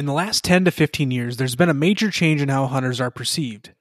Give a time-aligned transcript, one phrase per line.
[0.00, 3.02] In the last 10 to 15 years, there's been a major change in how hunters
[3.02, 3.74] are perceived.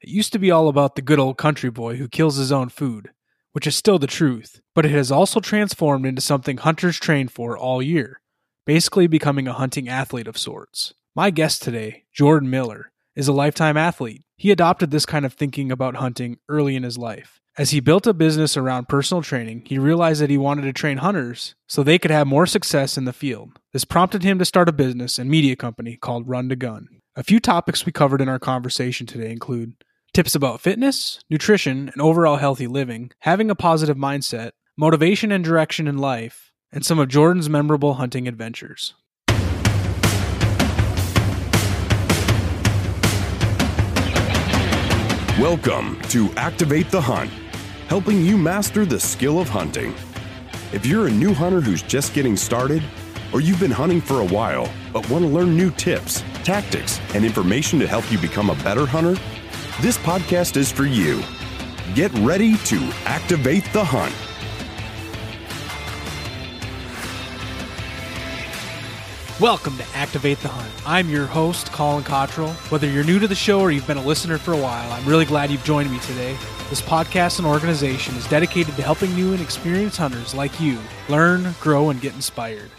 [0.00, 2.68] It used to be all about the good old country boy who kills his own
[2.68, 3.10] food,
[3.50, 7.58] which is still the truth, but it has also transformed into something hunters train for
[7.58, 8.20] all year,
[8.64, 10.94] basically becoming a hunting athlete of sorts.
[11.12, 14.22] My guest today, Jordan Miller, is a lifetime athlete.
[14.36, 17.40] He adopted this kind of thinking about hunting early in his life.
[17.56, 20.98] As he built a business around personal training, he realized that he wanted to train
[20.98, 23.60] hunters so they could have more success in the field.
[23.72, 26.88] This prompted him to start a business and media company called Run to Gun.
[27.14, 29.74] A few topics we covered in our conversation today include
[30.12, 35.86] tips about fitness, nutrition, and overall healthy living, having a positive mindset, motivation and direction
[35.86, 38.94] in life, and some of Jordan's memorable hunting adventures.
[45.40, 47.28] Welcome to Activate the Hunt,
[47.88, 49.92] helping you master the skill of hunting.
[50.72, 52.84] If you're a new hunter who's just getting started,
[53.32, 57.24] or you've been hunting for a while but want to learn new tips, tactics, and
[57.24, 59.20] information to help you become a better hunter,
[59.80, 61.20] this podcast is for you.
[61.96, 64.14] Get ready to activate the hunt.
[69.40, 70.72] Welcome to Activate the Hunt.
[70.86, 72.52] I'm your host, Colin Cottrell.
[72.68, 75.04] Whether you're new to the show or you've been a listener for a while, I'm
[75.04, 76.36] really glad you've joined me today.
[76.70, 81.52] This podcast and organization is dedicated to helping new and experienced hunters like you learn,
[81.60, 82.70] grow, and get inspired.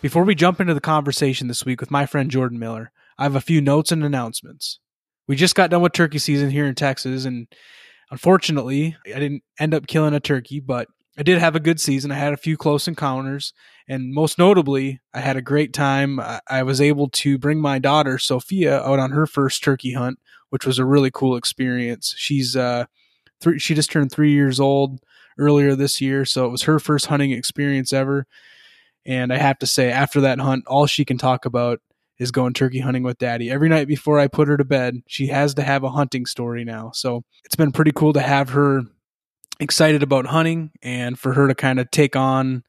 [0.00, 3.34] Before we jump into the conversation this week with my friend Jordan Miller, I have
[3.34, 4.78] a few notes and announcements.
[5.26, 7.48] We just got done with turkey season here in Texas, and
[8.12, 10.86] unfortunately, I didn't end up killing a turkey, but
[11.18, 12.12] I did have a good season.
[12.12, 13.52] I had a few close encounters,
[13.88, 16.20] and most notably, I had a great time.
[16.48, 20.18] I was able to bring my daughter Sophia out on her first turkey hunt,
[20.50, 22.14] which was a really cool experience.
[22.16, 22.86] She's uh,
[23.40, 25.00] three, she just turned three years old
[25.38, 28.26] earlier this year, so it was her first hunting experience ever.
[29.04, 31.80] And I have to say, after that hunt, all she can talk about
[32.18, 33.50] is going turkey hunting with daddy.
[33.50, 36.64] Every night before I put her to bed, she has to have a hunting story
[36.64, 36.92] now.
[36.94, 38.82] So it's been pretty cool to have her
[39.60, 42.64] excited about hunting and for her to kind of take on,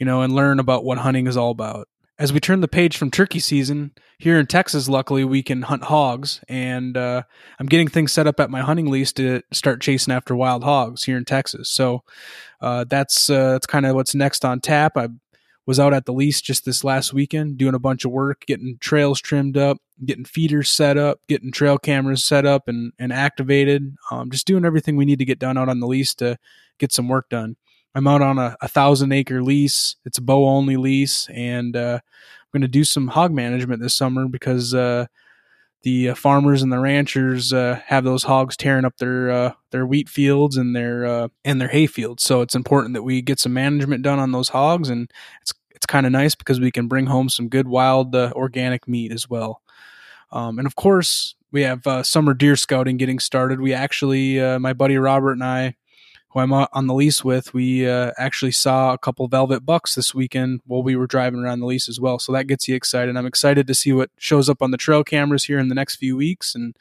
[0.00, 1.86] you know, and learn about what hunting is all about.
[2.18, 5.84] As we turn the page from turkey season here in Texas, luckily we can hunt
[5.84, 7.22] hogs, and uh,
[7.58, 11.04] I'm getting things set up at my hunting lease to start chasing after wild hogs
[11.04, 11.70] here in Texas.
[11.70, 12.02] So
[12.60, 14.96] uh, that's uh, that's kind of what's next on tap.
[14.96, 15.08] I
[15.66, 18.76] was out at the lease just this last weekend doing a bunch of work, getting
[18.80, 23.94] trails trimmed up, getting feeders set up, getting trail cameras set up and, and activated,
[24.10, 26.36] um, just doing everything we need to get done out on the lease to
[26.78, 27.56] get some work done.
[27.94, 29.96] I'm out on a, a thousand acre lease.
[30.04, 33.94] It's a bow only lease, and uh, I'm going to do some hog management this
[33.94, 35.06] summer because uh,
[35.82, 39.86] the uh, farmers and the ranchers uh, have those hogs tearing up their uh, their
[39.86, 42.22] wheat fields and their and their hay fields.
[42.22, 45.10] So it's important that we get some management done on those hogs, and
[45.42, 49.12] it's it's kind of nice because we can bring home some good wild organic meat
[49.12, 49.62] as well.
[50.32, 53.60] Um, and of course, we have uh, summer deer scouting getting started.
[53.60, 55.76] We actually, uh, my buddy Robert and I,
[56.30, 60.14] who I'm on the lease with, we uh, actually saw a couple velvet bucks this
[60.14, 62.18] weekend while we were driving around the lease as well.
[62.18, 63.16] So that gets you excited.
[63.16, 65.96] I'm excited to see what shows up on the trail cameras here in the next
[65.96, 66.76] few weeks, and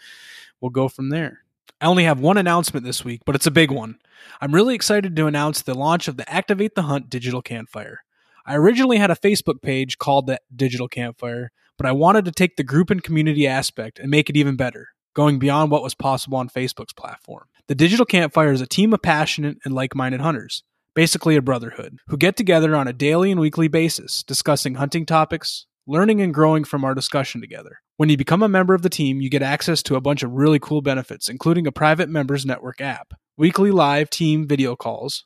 [0.62, 1.40] we'll go from there.
[1.82, 3.98] I only have one announcement this week, but it's a big one.
[4.42, 8.04] I'm really excited to announce the launch of the Activate the Hunt digital campfire.
[8.46, 12.56] I originally had a Facebook page called the Digital Campfire, but I wanted to take
[12.56, 16.38] the group and community aspect and make it even better, going beyond what was possible
[16.38, 17.44] on Facebook's platform.
[17.68, 20.64] The Digital Campfire is a team of passionate and like minded hunters,
[20.96, 25.66] basically a brotherhood, who get together on a daily and weekly basis, discussing hunting topics,
[25.86, 27.82] learning and growing from our discussion together.
[27.98, 30.32] When you become a member of the team, you get access to a bunch of
[30.32, 35.26] really cool benefits, including a private members network app, weekly live team video calls,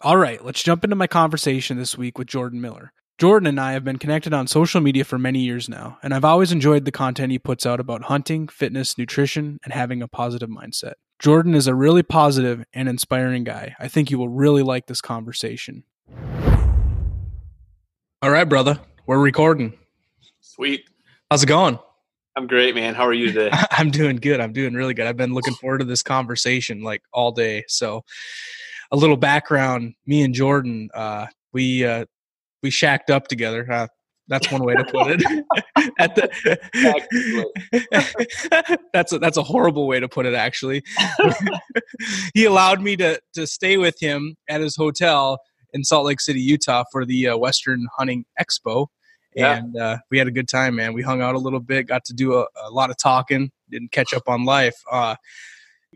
[0.00, 2.92] All right, let's jump into my conversation this week with Jordan Miller.
[3.16, 6.24] Jordan and I have been connected on social media for many years now, and I've
[6.24, 10.50] always enjoyed the content he puts out about hunting, fitness, nutrition, and having a positive
[10.50, 10.94] mindset.
[11.24, 13.74] Jordan is a really positive and inspiring guy.
[13.78, 15.82] I think you will really like this conversation.
[18.20, 19.72] All right, brother, we're recording.
[20.42, 20.84] Sweet.
[21.30, 21.78] How's it going?
[22.36, 22.94] I'm great, man.
[22.94, 23.48] How are you today?
[23.70, 24.38] I'm doing good.
[24.38, 25.06] I'm doing really good.
[25.06, 27.64] I've been looking forward to this conversation like all day.
[27.68, 28.04] So,
[28.92, 32.04] a little background: me and Jordan, uh, we uh,
[32.62, 33.66] we shacked up together.
[33.72, 33.86] Uh,
[34.28, 35.22] That's one way to put it.
[35.98, 37.44] At the,
[38.92, 40.34] that's a, that's a horrible way to put it.
[40.34, 40.82] Actually,
[42.34, 45.38] he allowed me to to stay with him at his hotel
[45.72, 48.86] in Salt Lake City, Utah, for the uh, Western Hunting Expo,
[49.34, 49.56] Yeah.
[49.58, 50.76] and uh, we had a good time.
[50.76, 53.50] Man, we hung out a little bit, got to do a, a lot of talking,
[53.70, 54.76] didn't catch up on life.
[54.90, 55.16] Uh,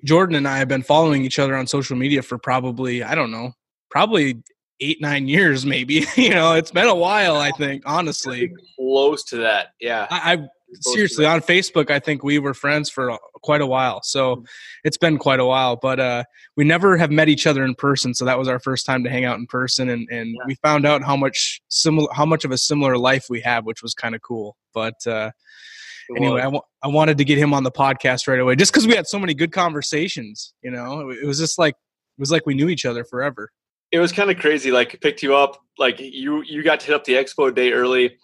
[0.05, 3.31] Jordan and I have been following each other on social media for probably I don't
[3.31, 3.53] know,
[3.91, 4.43] probably
[4.81, 6.05] eight nine years maybe.
[6.17, 7.37] you know, it's been a while.
[7.37, 8.53] I think honestly.
[8.77, 9.69] Close to that.
[9.81, 10.07] Yeah.
[10.11, 10.49] I, I
[10.81, 14.03] seriously on Facebook, I think we were friends for quite a while.
[14.03, 14.45] So
[14.85, 16.25] it's been quite a while, but uh,
[16.57, 18.15] we never have met each other in person.
[18.15, 20.43] So that was our first time to hang out in person, and, and Yeah.
[20.47, 23.83] we found out how much similar, how much of a similar life we have, which
[23.83, 24.57] was kind of cool.
[24.75, 25.31] But uh,
[26.17, 28.95] anyway, I I wanted to get him on the podcast right away, just because we
[28.95, 30.53] had so many good conversations.
[30.63, 33.51] You know, it was just like it was like we knew each other forever.
[33.93, 34.71] It was kind of crazy.
[34.71, 38.17] Like picked you up, like you you got to hit up the expo day early.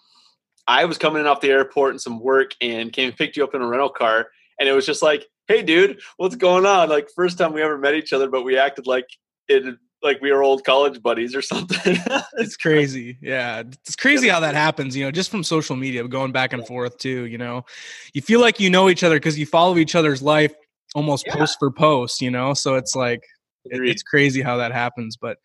[0.67, 3.43] I was coming in off the airport and some work and came and picked you
[3.43, 4.27] up in a rental car.
[4.59, 6.89] And it was just like, hey dude, what's going on?
[6.89, 9.07] Like first time we ever met each other, but we acted like
[9.47, 11.97] it like we were old college buddies or something.
[12.37, 16.31] it's crazy yeah it's crazy how that happens you know just from social media going
[16.31, 17.65] back and forth too you know
[18.13, 20.53] you feel like you know each other because you follow each other's life
[20.93, 21.35] almost Yeah.
[21.37, 23.23] post for post you know so it's like.
[23.65, 25.37] It's crazy how that happens but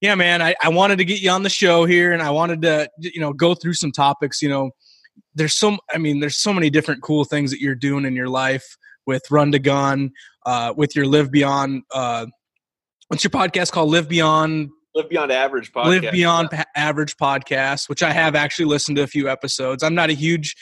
[0.00, 2.62] yeah man I, I wanted to get you on the show here and i wanted
[2.62, 4.70] to you know go through some topics you know.
[5.34, 8.28] There's so i mean there's so many different cool things that you're doing in your
[8.28, 8.76] life
[9.06, 10.10] with run to gun
[10.46, 12.26] uh, with your live beyond uh,
[13.12, 13.90] what's your podcast called?
[13.90, 15.84] Live beyond Live beyond average podcast.
[16.02, 19.82] Live Beyond pa- Average podcast, which I have actually listened to a few episodes.
[19.82, 20.54] I'm not a huge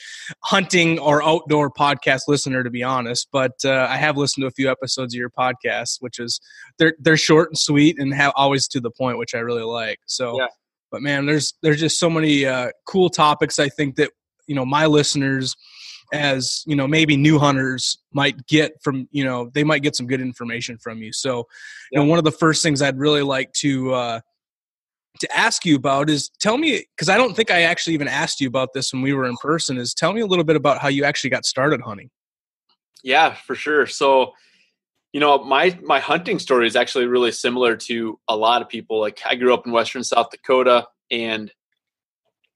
[0.45, 4.53] hunting or outdoor podcast listener, to be honest, but uh, I have listened to a
[4.53, 6.41] few episodes of your podcast, which is
[6.79, 9.99] they're they're short and sweet and have always to the point, which I really like.
[10.07, 10.47] So, Yeah.
[10.93, 13.59] but man, there's there's just so many uh, cool topics.
[13.59, 14.13] I think that
[14.47, 15.57] you know my listeners
[16.13, 20.07] as you know maybe new hunters might get from you know they might get some
[20.07, 21.47] good information from you so
[21.93, 24.21] you know one of the first things i'd really like to uh
[25.19, 28.41] to ask you about is tell me because i don't think i actually even asked
[28.41, 30.79] you about this when we were in person is tell me a little bit about
[30.79, 32.11] how you actually got started hunting
[33.03, 33.87] Yeah, for sure.
[33.87, 34.35] So,
[35.13, 39.01] you know, my my hunting story is actually really similar to a lot of people.
[39.01, 41.51] Like I grew up in western South Dakota and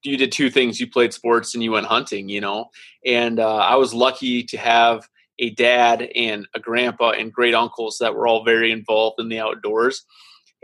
[0.05, 0.79] you did two things.
[0.79, 2.67] You played sports and you went hunting, you know.
[3.05, 5.09] And uh, I was lucky to have
[5.39, 9.41] a dad and a grandpa and great uncles that were all very involved in the
[9.41, 10.05] outdoors.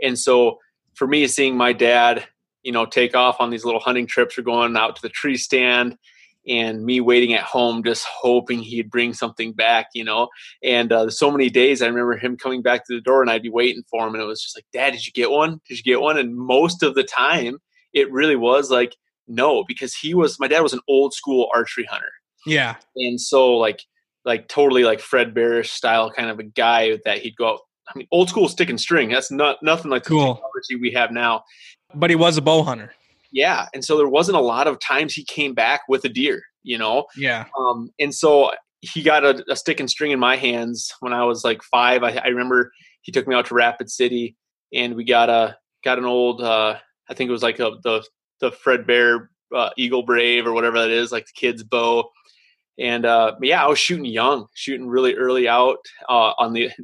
[0.01, 0.59] And so
[0.93, 2.25] for me, seeing my dad,
[2.63, 5.37] you know, take off on these little hunting trips or going out to the tree
[5.37, 5.97] stand
[6.47, 10.27] and me waiting at home just hoping he'd bring something back you know
[10.63, 13.43] and uh, so many days i remember him coming back to the door and i'd
[13.43, 15.77] be waiting for him and it was just like dad did you get one did
[15.77, 17.59] you get one and most of the time
[17.93, 18.95] it really was like
[19.35, 22.11] no because he was my dad was an old school archery hunter
[22.45, 23.81] yeah and so like
[24.25, 27.59] like totally like fred bearish style kind of a guy that he'd go out
[27.93, 30.35] i mean old school stick and string that's not nothing like the Cool.
[30.35, 31.43] technology we have now
[31.93, 32.93] but he was a bow hunter
[33.31, 36.41] yeah and so there wasn't a lot of times he came back with a deer
[36.63, 38.51] you know yeah um, and so
[38.81, 42.03] he got a, a stick and string in my hands when I was like five.
[42.03, 42.71] I, I remember
[43.03, 44.35] he took me out to Rapid City,
[44.73, 46.41] and we got a got an old.
[46.41, 46.77] Uh,
[47.07, 48.03] I think it was like a, the
[48.41, 52.09] the Fred Bear uh, Eagle Brave or whatever that is, like the kid's bow.
[52.79, 55.77] And uh, yeah, I was shooting young, shooting really early out
[56.09, 56.71] uh, on the,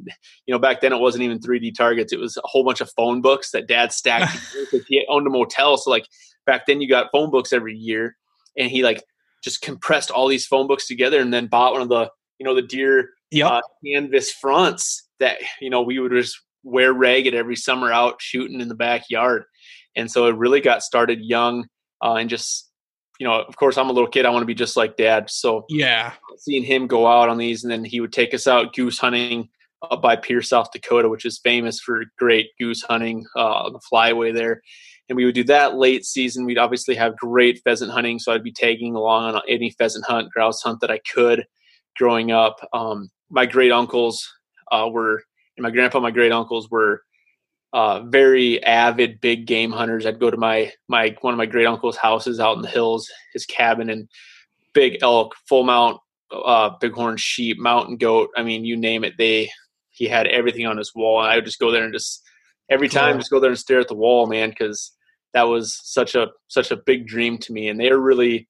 [0.46, 2.12] you know, back then it wasn't even 3D targets.
[2.12, 4.38] It was a whole bunch of phone books that dad stacked.
[4.70, 5.76] because he owned a motel.
[5.76, 6.06] So like
[6.46, 8.16] back then you got phone books every year
[8.56, 9.02] and he like
[9.42, 12.54] just compressed all these phone books together and then bought one of the, you know,
[12.54, 17.56] the deer yep uh, canvas fronts that, you know, we would just wear ragged every
[17.56, 19.44] summer out shooting in the backyard.
[19.98, 21.66] And so it really got started young
[22.02, 22.70] uh, and just,
[23.18, 24.24] you know, of course I'm a little kid.
[24.24, 25.28] I want to be just like dad.
[25.28, 28.74] So yeah seeing him go out on these, and then he would take us out
[28.74, 29.48] goose hunting
[29.90, 33.80] up by Pierre, South Dakota, which is famous for great goose hunting uh, on the
[33.92, 34.60] flyway there.
[35.08, 36.44] And we would do that late season.
[36.44, 40.30] We'd obviously have great pheasant hunting, so I'd be tagging along on any pheasant hunt,
[40.30, 41.44] grouse hunt that I could.
[41.96, 44.26] Growing up, um, my great uncles
[44.70, 45.22] uh, were,
[45.56, 47.02] and my grandpa, my great uncles were
[47.72, 50.06] uh, very avid big game hunters.
[50.06, 53.08] I'd go to my my one of my great uncles' houses out in the hills,
[53.32, 54.08] his cabin, and
[54.72, 56.00] big elk, full mount,
[56.32, 58.30] uh, bighorn sheep, mountain goat.
[58.36, 59.14] I mean, you name it.
[59.18, 59.50] They
[59.90, 62.22] he had everything on his wall, and I would just go there and just
[62.70, 63.20] every time Cool.
[63.20, 64.92] just go there and stare at the wall, man, because
[65.34, 67.68] that was such a such a big dream to me.
[67.68, 68.48] And they were really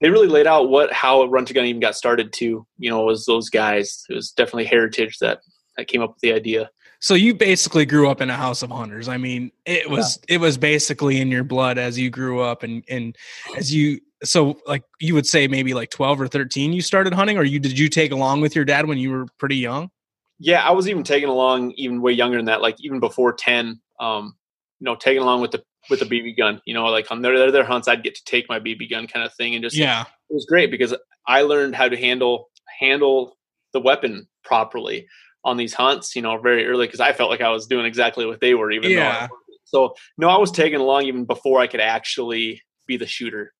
[0.00, 2.32] they really laid out what how Run to Gun even got started.
[2.34, 4.04] To you know, was those guys.
[4.10, 5.40] It was definitely heritage that
[5.76, 6.70] that came up with the idea.
[7.04, 9.08] So you basically grew up in a house of hunters.
[9.08, 10.36] I mean, it was yeah.
[10.36, 13.14] it was basically in your blood as you grew up and and
[13.58, 17.36] as you so like you would say maybe like 12 or 13 you started hunting
[17.36, 19.90] or you did you take along with your dad when you were pretty young?
[20.38, 23.78] Yeah, I was even taking along even way younger than that like even before 10
[24.00, 24.34] um
[24.80, 27.50] you know taking along with the with a BB gun, you know, like on their
[27.50, 30.04] their hunts I'd get to take my BB gun kind of thing and just Yeah.
[30.30, 30.94] It was great because
[31.26, 32.48] I learned how to handle
[32.80, 33.36] handle
[33.74, 35.06] the weapon properly
[35.44, 38.26] on these hunts, you know, very early because I felt like I was doing exactly
[38.26, 39.26] what they were, even yeah.
[39.26, 39.36] though.
[39.64, 43.52] so no, I was taking along even before I could actually be the shooter.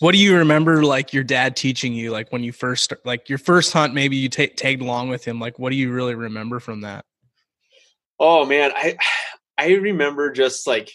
[0.00, 3.38] What do you remember, like your dad teaching you, like when you first, like your
[3.38, 5.40] first hunt, maybe you take tagged along with him.
[5.40, 7.04] Like, what do you really remember from that?
[8.18, 8.96] Oh man, I
[9.58, 10.92] I remember just like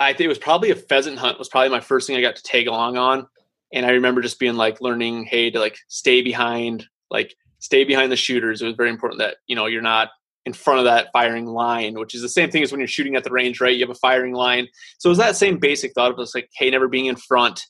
[0.00, 2.36] I think it was probably a pheasant hunt was probably my first thing I got
[2.36, 3.26] to tag along on,
[3.72, 8.12] and I remember just being like learning, hey, to like stay behind, like stay behind
[8.12, 8.62] the shooters.
[8.62, 10.10] It was very important that you know you're not
[10.48, 13.16] in front of that firing line, which is the same thing as when you're shooting
[13.16, 13.74] at the range, right?
[13.74, 14.66] You have a firing line.
[14.98, 17.60] So it was that same basic thought of us like, hey, never being in front.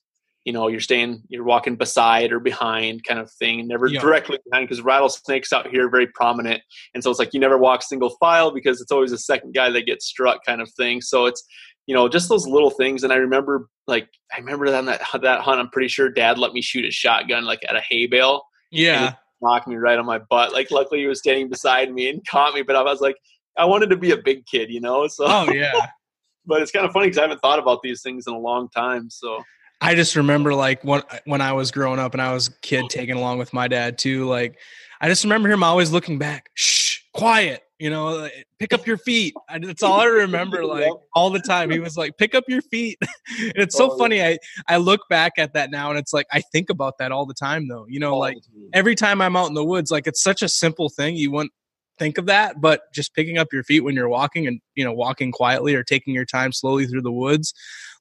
[0.44, 4.00] You know, you're staying, you're walking beside or behind, kind of thing, never yeah.
[4.00, 6.62] directly behind because rattlesnakes out here are very prominent,
[6.94, 9.70] and so it's like you never walk single file because it's always the second guy
[9.70, 11.02] that gets struck, kind of thing.
[11.02, 11.44] So it's
[11.86, 13.02] you know just those little things.
[13.02, 15.60] And I remember like I remember that that that hunt.
[15.60, 18.44] I'm pretty sure Dad let me shoot a shotgun like at a hay bale.
[18.70, 20.52] Yeah knocked me right on my butt.
[20.52, 23.16] Like luckily he was standing beside me and caught me, but I was like,
[23.56, 25.06] I wanted to be a big kid, you know?
[25.08, 25.72] So Oh yeah.
[26.46, 28.68] but it's kind of funny because I haven't thought about these things in a long
[28.70, 29.10] time.
[29.10, 29.42] So
[29.80, 32.86] I just remember like when when I was growing up and I was a kid
[32.88, 34.58] taking along with my dad too, like
[35.00, 39.34] I just remember him always looking back, shh, quiet you know pick up your feet.
[39.60, 41.70] That's all i remember like all the time.
[41.70, 42.98] He was like pick up your feet.
[43.40, 46.26] And it's so oh, funny i i look back at that now and it's like
[46.32, 47.86] i think about that all the time though.
[47.88, 48.36] You know like
[48.72, 51.52] every time i'm out in the woods like it's such a simple thing you wouldn't
[51.98, 54.92] think of that but just picking up your feet when you're walking and you know
[54.92, 57.52] walking quietly or taking your time slowly through the woods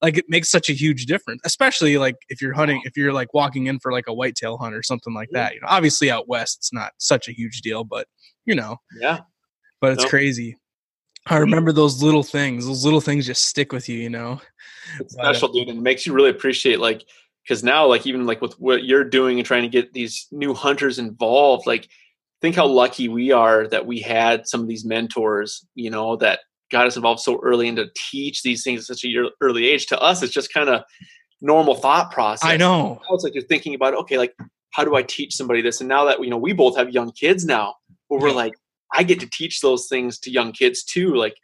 [0.01, 3.33] like it makes such a huge difference especially like if you're hunting if you're like
[3.33, 6.27] walking in for like a whitetail hunt or something like that you know obviously out
[6.27, 8.07] west it's not such a huge deal but
[8.45, 8.77] you know.
[8.99, 9.19] Yeah
[9.81, 10.09] but it's nope.
[10.09, 10.57] crazy.
[11.25, 12.65] I remember those little things.
[12.65, 14.39] Those little things just stick with you, you know.
[14.99, 17.03] It's special, dude, and it makes you really appreciate like
[17.43, 20.53] because now, like even like with what you're doing and trying to get these new
[20.53, 21.89] hunters involved, like
[22.41, 26.39] think how lucky we are that we had some of these mentors, you know, that
[26.71, 29.87] got us involved so early and to teach these things at such a early age.
[29.87, 30.83] To us, it's just kind of
[31.41, 32.47] normal thought process.
[32.47, 33.01] I know.
[33.09, 34.35] Now it's like you're thinking about, okay, like
[34.71, 35.79] how do I teach somebody this?
[35.79, 37.75] And now that you know, we both have young kids now,
[38.07, 38.53] where we're like,
[38.93, 41.15] I get to teach those things to young kids too.
[41.15, 41.35] Like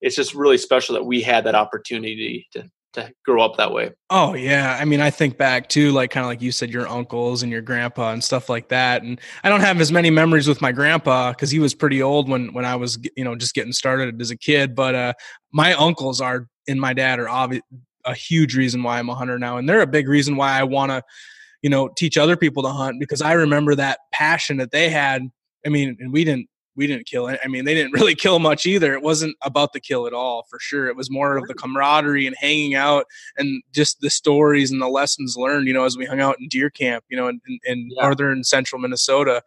[0.00, 3.92] it's just really special that we had that opportunity to to grow up that way.
[4.10, 4.76] Oh yeah.
[4.80, 7.52] I mean, I think back to like kind of like you said, your uncles and
[7.52, 9.02] your grandpa and stuff like that.
[9.02, 12.28] And I don't have as many memories with my grandpa because he was pretty old
[12.28, 14.74] when when I was you know just getting started as a kid.
[14.74, 15.12] But uh,
[15.52, 17.62] my uncles are and my dad are obvi-
[18.04, 20.64] a huge reason why I'm a hunter now, and they're a big reason why I
[20.64, 21.02] want to
[21.62, 25.22] you know teach other people to hunt because I remember that passion that they had.
[25.64, 26.48] I mean, and we didn't
[26.80, 27.38] we didn't kill it.
[27.44, 28.94] I mean, they didn't really kill much either.
[28.94, 30.88] It wasn't about the kill at all, for sure.
[30.88, 33.04] It was more of the camaraderie and hanging out
[33.36, 36.48] and just the stories and the lessons learned, you know, as we hung out in
[36.48, 38.02] deer camp, you know, in, in yeah.
[38.02, 39.42] northern central Minnesota.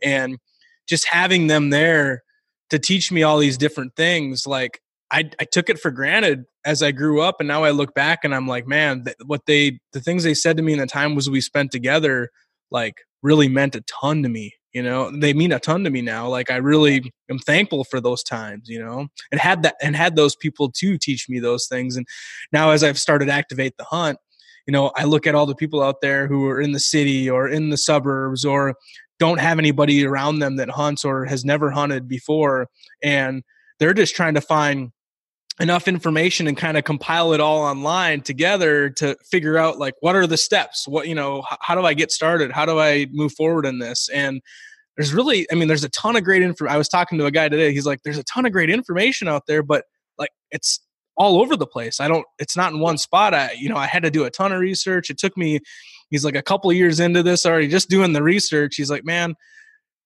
[0.00, 0.38] And
[0.86, 2.22] just having them there
[2.70, 6.84] to teach me all these different things, like I, I took it for granted as
[6.84, 7.40] I grew up.
[7.40, 10.34] And now I look back and I'm like, man, th- what they, the things they
[10.34, 12.30] said to me in the time was we spent together,
[12.70, 16.02] like really meant a ton to me you know they mean a ton to me
[16.02, 19.96] now like i really am thankful for those times you know and had that and
[19.96, 22.06] had those people to teach me those things and
[22.52, 24.18] now as i've started activate the hunt
[24.66, 27.30] you know i look at all the people out there who are in the city
[27.30, 28.74] or in the suburbs or
[29.18, 32.68] don't have anybody around them that hunts or has never hunted before
[33.02, 33.42] and
[33.78, 34.92] they're just trying to find
[35.58, 40.14] enough information and kind of compile it all online together to figure out like what
[40.14, 40.86] are the steps?
[40.86, 42.52] What you know how do i get started?
[42.52, 44.08] How do i move forward in this?
[44.10, 44.42] And
[44.96, 47.30] there's really i mean there's a ton of great info i was talking to a
[47.30, 49.84] guy today he's like there's a ton of great information out there but
[50.18, 50.80] like it's
[51.16, 53.86] all over the place i don't it's not in one spot i you know i
[53.86, 55.60] had to do a ton of research it took me
[56.10, 59.34] he's like a couple years into this already just doing the research he's like man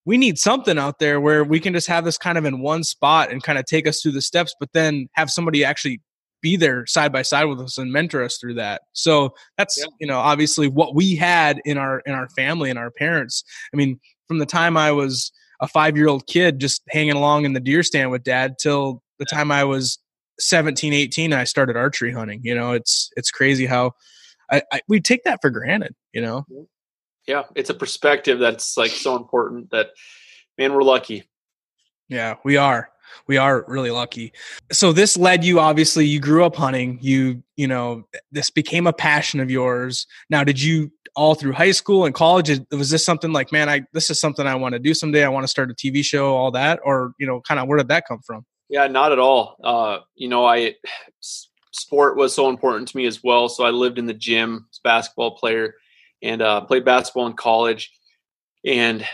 [0.07, 2.85] we need something out there where we can just have this kind of in one
[2.85, 6.01] spot and kind of take us through the steps, but then have somebody actually
[6.43, 8.83] be there side by side with us and mentor us through that.
[8.93, 9.87] So that's yeah.
[10.01, 13.45] you know obviously what we had in our in our family and our parents.
[13.75, 17.45] I mean, from the time I was a five year old kid just hanging along
[17.45, 19.99] in the deer stand with dad till the time I was
[20.39, 22.41] 17, 18, I started archery hunting.
[22.45, 23.93] You know, it's it's crazy how
[24.51, 25.97] I, I we take that for granted.
[26.13, 26.47] You know
[27.27, 29.89] yeah, it's a perspective that's like so important that
[30.59, 31.25] man, we're lucky.
[32.09, 32.91] Yeah, we are.
[33.27, 34.33] We are really lucky.
[34.73, 36.99] So this led you obviously you grew up hunting.
[37.01, 40.07] You you know this became a passion of yours.
[40.29, 43.83] Now did you all through high school and college was this something like man I
[43.93, 45.25] this is something I want to do someday.
[45.25, 47.79] I want to start a TV show all that or you know kind of where
[47.79, 48.45] did that come from?
[48.71, 49.57] Yeah, not at all.
[49.63, 50.77] Uh, you know, I
[51.73, 53.49] sport was so important to me as well.
[53.49, 55.75] So I lived in the gym, basketball player,
[56.23, 57.91] and uh, played basketball in college.
[58.65, 59.05] And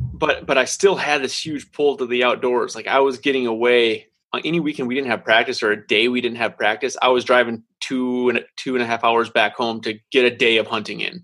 [0.00, 2.74] but but I still had this huge pull to the outdoors.
[2.74, 6.08] Like I was getting away on any weekend we didn't have practice or a day
[6.08, 6.96] we didn't have practice.
[7.02, 10.36] I was driving two and two and a half hours back home to get a
[10.36, 11.22] day of hunting in,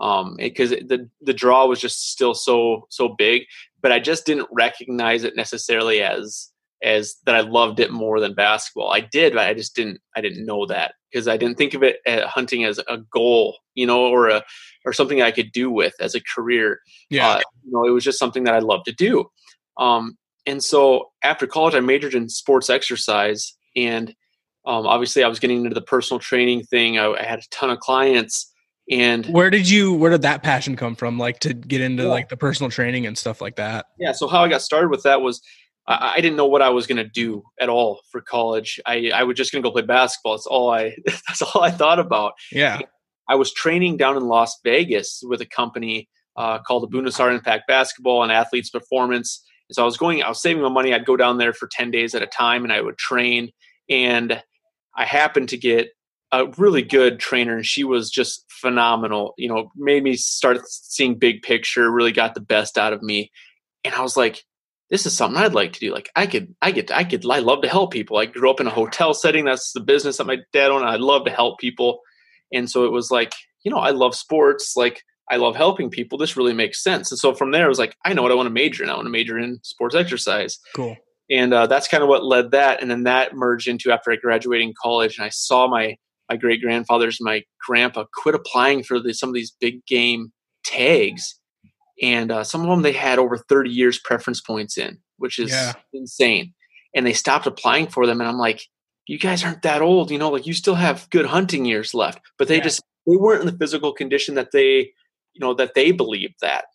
[0.00, 3.42] um, because the the draw was just still so so big.
[3.80, 6.50] But I just didn't recognize it necessarily as
[6.82, 8.92] as that I loved it more than basketball.
[8.92, 11.82] I did, but I just didn't I didn't know that because I didn't think of
[11.82, 14.44] it uh, hunting as a goal, you know, or a
[14.84, 16.80] or something I could do with as a career.
[17.10, 19.30] Yeah, uh, you know, it was just something that I loved to do.
[19.76, 24.14] Um, and so after college, I majored in sports exercise, and
[24.68, 26.98] um, obviously, I was getting into the personal training thing.
[26.98, 28.52] I, I, had a ton of clients.
[28.90, 31.18] And where did you where did that passion come from?
[31.18, 32.08] Like to get into yeah.
[32.10, 33.86] like the personal training and stuff like that.
[33.98, 34.12] Yeah.
[34.12, 35.42] So how I got started with that was
[35.88, 38.78] I, I didn't know what I was going to do at all for college.
[38.86, 40.34] I, I was just going to go play basketball.
[40.34, 42.34] That's all I, that's all I thought about.
[42.52, 42.80] Yeah.
[43.28, 47.66] I was training down in Las Vegas with a company uh, called the Bundesliga Impact
[47.66, 49.44] Basketball and Athletes Performance.
[49.68, 50.94] And so I was going, I was saving my money.
[50.94, 53.50] I'd go down there for 10 days at a time and I would train.
[53.90, 54.42] And
[54.96, 55.88] I happened to get
[56.30, 59.34] a really good trainer and she was just phenomenal.
[59.36, 63.30] You know, made me start seeing big picture, really got the best out of me.
[63.84, 64.44] And I was like,
[64.90, 65.92] this is something I'd like to do.
[65.92, 68.16] Like I could, I get, I could, I love to help people.
[68.16, 69.44] I grew up in a hotel setting.
[69.44, 70.84] That's the business that my dad owned.
[70.84, 72.00] I love to help people.
[72.52, 73.32] And so it was like,
[73.64, 74.74] you know, I love sports.
[74.76, 76.16] Like I love helping people.
[76.16, 77.10] This really makes sense.
[77.10, 78.90] And so from there, I was like, I know what I want to major in.
[78.90, 80.58] I want to major in sports exercise.
[80.74, 80.96] Cool.
[81.30, 82.80] And uh, that's kind of what led that.
[82.80, 85.96] And then that merged into after I graduated in college and I saw my,
[86.30, 90.32] my great grandfathers, my grandpa quit applying for the, some of these big game
[90.64, 91.37] tags
[92.02, 95.50] and uh, some of them they had over 30 years preference points in which is
[95.50, 95.72] yeah.
[95.92, 96.54] insane
[96.94, 98.62] and they stopped applying for them and i'm like
[99.06, 102.20] you guys aren't that old you know like you still have good hunting years left
[102.38, 102.64] but they yeah.
[102.64, 104.90] just they weren't in the physical condition that they
[105.34, 106.66] you know that they believed that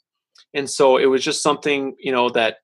[0.54, 2.58] and so it was just something you know that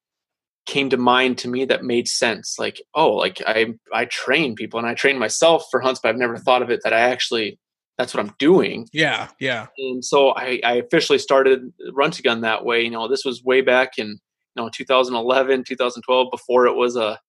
[0.65, 4.79] came to mind to me that made sense like oh like i i train people
[4.79, 7.59] and i train myself for hunts but i've never thought of it that i actually
[7.99, 8.87] that's what I'm doing.
[8.93, 9.67] Yeah, yeah.
[9.77, 12.81] And so I, I officially started Run to Gun that way.
[12.81, 17.19] You know, this was way back in you know 2011, 2012, before it was a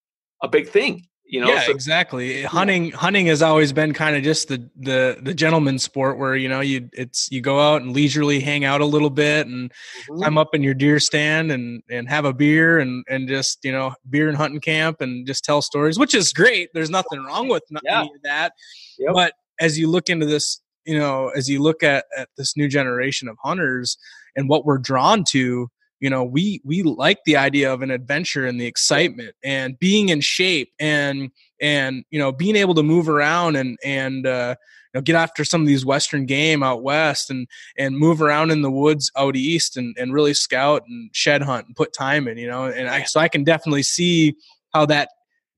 [0.42, 1.08] a big thing.
[1.24, 2.42] You know, yeah, so, exactly.
[2.44, 6.48] Hunting hunting has always been kind of just the the the gentleman sport where you
[6.48, 10.18] know you it's you go out and leisurely hang out a little bit and mm-hmm.
[10.18, 13.72] climb up in your deer stand and and have a beer and and just you
[13.72, 16.68] know beer and hunting camp and just tell stories, which is great.
[16.74, 18.00] There's nothing wrong with yeah.
[18.00, 18.52] any of that,
[18.98, 19.14] yep.
[19.14, 22.66] but as you look into this, you know, as you look at, at this new
[22.66, 23.96] generation of hunters
[24.34, 25.68] and what we're drawn to,
[26.00, 30.08] you know, we we like the idea of an adventure and the excitement and being
[30.08, 34.98] in shape and and you know being able to move around and and uh, you
[34.98, 37.46] know get after some of these western game out west and
[37.76, 41.66] and move around in the woods out east and and really scout and shed hunt
[41.66, 44.34] and put time in you know and I so I can definitely see
[44.72, 45.10] how that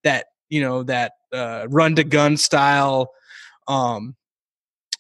[0.03, 3.13] that you know that uh, run to gun style
[3.69, 4.17] um,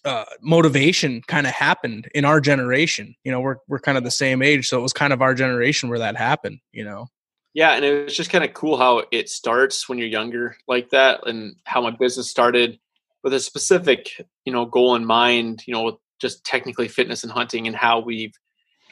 [0.04, 3.14] uh, motivation kind of happened in our generation.
[3.24, 5.34] You know, we're we're kind of the same age, so it was kind of our
[5.34, 6.58] generation where that happened.
[6.72, 7.06] You know.
[7.54, 10.90] Yeah, and it was just kind of cool how it starts when you're younger like
[10.90, 12.78] that, and how my business started
[13.22, 14.10] with a specific,
[14.44, 15.62] you know, goal in mind.
[15.66, 18.34] You know, just technically fitness and hunting, and how we've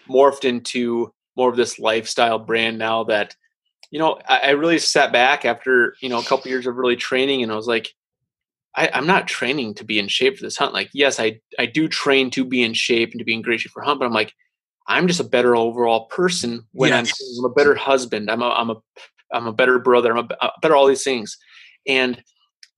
[0.08, 3.34] morphed into more of this lifestyle brand now that
[3.90, 6.96] you know I, I really sat back after you know a couple years of really
[6.96, 7.92] training and i was like
[8.74, 10.72] I, am not training to be in shape for this hunt.
[10.72, 13.60] Like, yes, I I do train to be in shape and to be in great
[13.60, 14.32] shape for hunt, but I'm like,
[14.86, 17.12] I'm just a better overall person when yes.
[17.38, 18.30] I'm, I'm, a better husband.
[18.30, 18.76] I'm a I'm a
[19.32, 20.12] I'm a better brother.
[20.12, 21.36] I'm a, a uh, better all these things,
[21.86, 22.22] and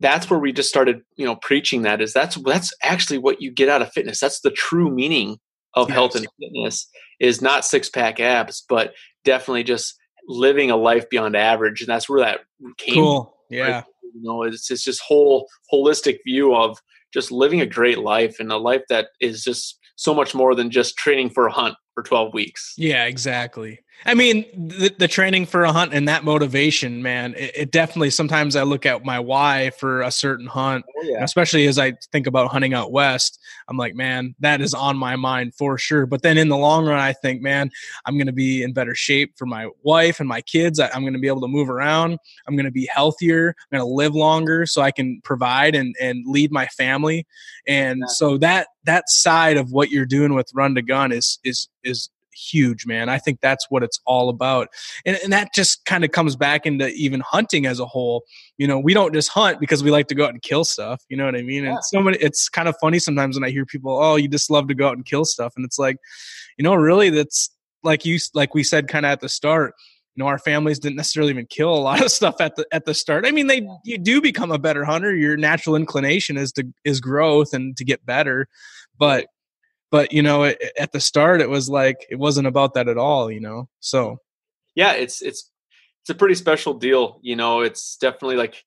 [0.00, 3.50] that's where we just started, you know, preaching that is that's that's actually what you
[3.50, 4.20] get out of fitness.
[4.20, 5.38] That's the true meaning
[5.74, 5.94] of yes.
[5.94, 6.88] health and fitness
[7.20, 8.92] is not six pack abs, but
[9.24, 9.94] definitely just
[10.26, 12.40] living a life beyond average, and that's where that
[12.78, 12.94] came.
[12.94, 13.36] Cool.
[13.48, 13.70] Yeah.
[13.70, 13.84] Right?
[14.14, 16.78] You know, it's it's this whole holistic view of
[17.12, 20.70] just living a great life and a life that is just so much more than
[20.70, 21.74] just training for a hunt.
[21.94, 22.74] For 12 weeks.
[22.76, 23.80] Yeah, exactly.
[24.04, 28.10] I mean, the, the training for a hunt and that motivation, man, it, it, definitely
[28.10, 31.22] sometimes I look at my why for a certain hunt, oh, yeah.
[31.22, 33.38] especially as I think about hunting out west.
[33.68, 36.06] I'm like, man, that is on my mind for sure.
[36.06, 37.70] But then in the long run, I think, man,
[38.04, 40.80] I'm going to be in better shape for my wife and my kids.
[40.80, 42.18] I, am going to be able to move around.
[42.48, 43.54] I'm going to be healthier.
[43.70, 47.24] I'm going to live longer so I can provide and, and lead my family.
[47.68, 48.06] And yeah.
[48.08, 52.10] so that that side of what you're doing with run to gun is is is
[52.34, 53.08] huge, man.
[53.08, 54.68] I think that's what it's all about.
[55.04, 58.24] And, and that just kind of comes back into even hunting as a whole.
[58.58, 61.02] You know, we don't just hunt because we like to go out and kill stuff.
[61.08, 61.64] You know what I mean?
[61.64, 61.70] Yeah.
[61.72, 64.50] And so many, it's kind of funny sometimes when I hear people, oh, you just
[64.50, 65.54] love to go out and kill stuff.
[65.56, 65.96] And it's like,
[66.58, 67.50] you know, really that's
[67.82, 69.74] like you, like we said kind of at the start,
[70.14, 72.84] you know our families didn't necessarily even kill a lot of stuff at the at
[72.84, 76.52] the start i mean they you do become a better hunter your natural inclination is
[76.52, 78.46] to is growth and to get better
[78.98, 79.26] but
[79.92, 82.98] but you know it, at the start it was like it wasn't about that at
[82.98, 84.18] all you know so.
[84.74, 85.50] Yeah it's it's
[86.02, 88.64] it's a pretty special deal you know it's definitely like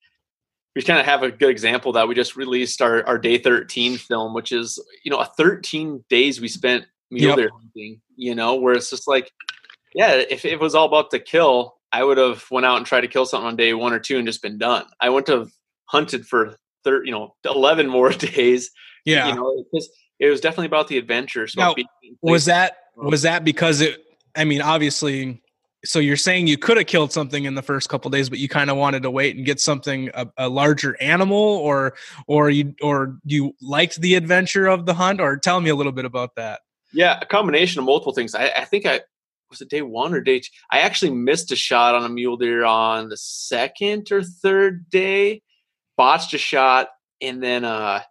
[0.76, 3.98] we kind of have a good example that we just released our, our day 13
[3.98, 7.50] film which is you know a 13 days we spent mule yep.
[7.52, 9.32] hunting you know where it's just like
[9.94, 12.86] yeah if, if it was all about the kill i would have went out and
[12.86, 14.86] tried to kill something on day one or two and just been done.
[15.02, 15.50] I wouldn't have
[15.86, 18.70] hunted for thir- you know 11 more days
[19.06, 19.30] yeah.
[19.30, 21.48] you know because it was definitely about the adventure.
[21.48, 21.76] So now,
[22.22, 24.04] was that was that because it?
[24.36, 25.42] I mean, obviously.
[25.84, 28.50] So you're saying you could have killed something in the first couple days, but you
[28.50, 31.94] kind of wanted to wait and get something a, a, larger animal, or
[32.26, 35.92] or you or you liked the adventure of the hunt, or tell me a little
[35.92, 36.62] bit about that.
[36.92, 38.34] Yeah, a combination of multiple things.
[38.34, 39.02] I, I think I
[39.52, 40.50] was it day one or day two?
[40.72, 45.44] I actually missed a shot on a mule deer on the second or third day,
[45.98, 46.90] botched a shot,
[47.22, 48.02] and then uh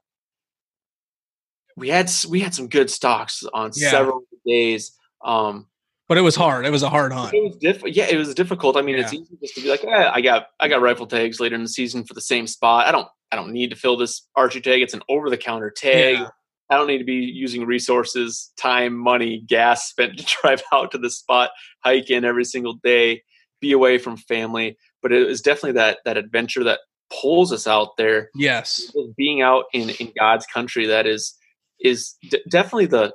[1.77, 3.91] we had we had some good stocks on yeah.
[3.91, 4.93] several days.
[5.25, 5.67] Um,
[6.09, 6.67] but it was hard.
[6.67, 7.33] It was a hard hunt.
[7.33, 8.77] It was diff- Yeah, it was difficult.
[8.77, 9.05] I mean, yeah.
[9.05, 11.63] it's easy just to be like, eh, I got I got rifle tags later in
[11.63, 12.87] the season for the same spot.
[12.87, 14.83] I don't I don't need to fill this archery tag.
[14.83, 16.19] It's an over the counter tag.
[16.19, 16.29] Yeah.
[16.71, 20.99] I don't need to be using resources, time, money, gas spent to drive out to
[20.99, 21.51] the spot,
[21.85, 23.23] hike in every single day,
[23.61, 24.77] be away from family.
[25.03, 28.31] But it was definitely that that adventure that pulls us out there.
[28.35, 31.35] Yes, being out in in God's country that is
[31.81, 33.15] is d- definitely the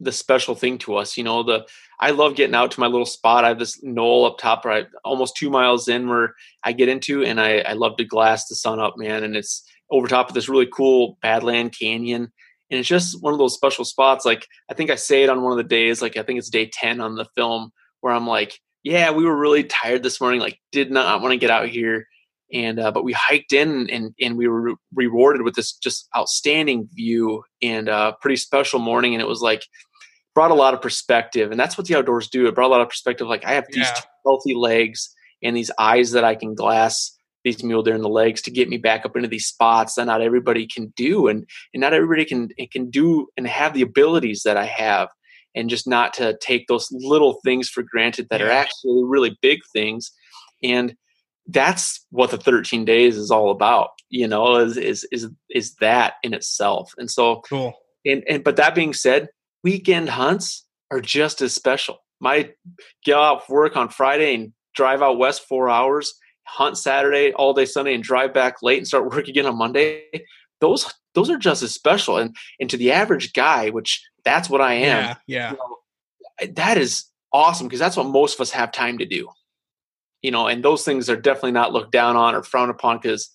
[0.00, 1.16] the special thing to us.
[1.16, 1.66] You know, the
[2.00, 3.44] I love getting out to my little spot.
[3.44, 7.24] I have this knoll up top, right, almost two miles in, where I get into,
[7.24, 9.24] and I, I love to glass the sun up, man.
[9.24, 12.32] And it's over top of this really cool Badland Canyon,
[12.70, 14.24] and it's just one of those special spots.
[14.24, 16.50] Like I think I say it on one of the days, like I think it's
[16.50, 17.70] day ten on the film,
[18.00, 21.38] where I'm like, yeah, we were really tired this morning, like did not want to
[21.38, 22.06] get out here
[22.54, 26.08] and uh, but we hiked in and and we were re- rewarded with this just
[26.16, 29.66] outstanding view and a uh, pretty special morning and it was like
[30.34, 32.80] brought a lot of perspective and that's what the outdoors do it brought a lot
[32.80, 34.00] of perspective like i have these yeah.
[34.24, 35.10] healthy legs
[35.42, 38.68] and these eyes that i can glass these mule deer in the legs to get
[38.68, 42.24] me back up into these spots that not everybody can do and and not everybody
[42.24, 45.08] can can do and have the abilities that i have
[45.56, 48.46] and just not to take those little things for granted that yeah.
[48.46, 50.10] are actually really big things
[50.62, 50.94] and
[51.48, 56.14] that's what the 13 days is all about you know is is is, is that
[56.22, 56.92] in itself.
[56.98, 57.74] And so cool.
[58.04, 59.28] and, and but that being said
[59.62, 61.98] weekend hunts are just as special.
[62.20, 62.50] My
[63.04, 66.14] get off work on friday and drive out west four hours
[66.46, 70.04] hunt saturday all day sunday and drive back late and start work again on monday.
[70.60, 72.18] Those those are just as special.
[72.18, 75.50] And and to the average guy which that's what i am yeah, yeah.
[75.50, 79.28] You know, that is awesome because that's what most of us have time to do
[80.24, 83.28] you know, and those things are definitely not looked down on or frowned upon because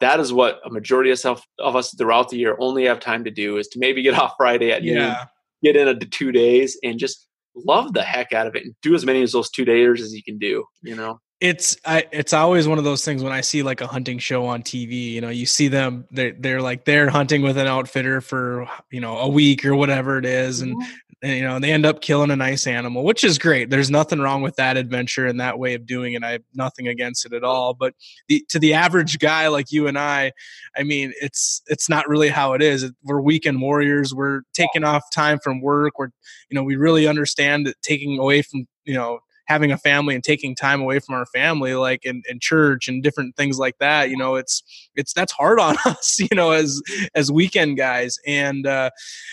[0.00, 3.30] that is what a majority of, of us throughout the year only have time to
[3.30, 4.94] do is to maybe get off Friday at yeah.
[4.94, 5.16] noon,
[5.62, 8.94] get in a two days and just love the heck out of it and do
[8.94, 11.20] as many of those two days as you can do, you know?
[11.40, 14.46] It's I, it's always one of those things when I see like a hunting show
[14.46, 15.10] on TV.
[15.10, 19.00] You know, you see them they're they're like they're hunting with an outfitter for you
[19.00, 22.00] know a week or whatever it is, and mm-hmm and you know they end up
[22.00, 23.70] killing a nice animal which is great.
[23.70, 26.24] There's nothing wrong with that adventure and that way of doing it.
[26.24, 27.74] I have nothing against it at all.
[27.74, 27.94] But
[28.28, 30.32] the, to the average guy like you and i
[30.76, 32.90] i mean it's it's not really how it is.
[33.04, 34.14] We're weekend warriors.
[34.14, 35.98] We're taking off time from work.
[35.98, 36.10] We're
[36.48, 40.22] you know we really understand that taking away from you know having a family and
[40.22, 44.08] taking time away from our family like in, in church and different things like that
[44.08, 44.62] you know it's
[44.94, 46.80] it's that's hard on us you know as
[47.16, 48.16] as weekend guys.
[48.28, 48.90] And uh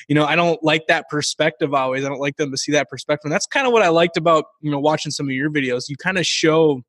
[0.08, 2.03] you know i don't like that perspective always.
[2.03, 3.25] I don't like them to see that perspective.
[3.25, 5.88] And that's kind of what i liked about you know watching some of your videos.
[5.88, 6.82] You kind of show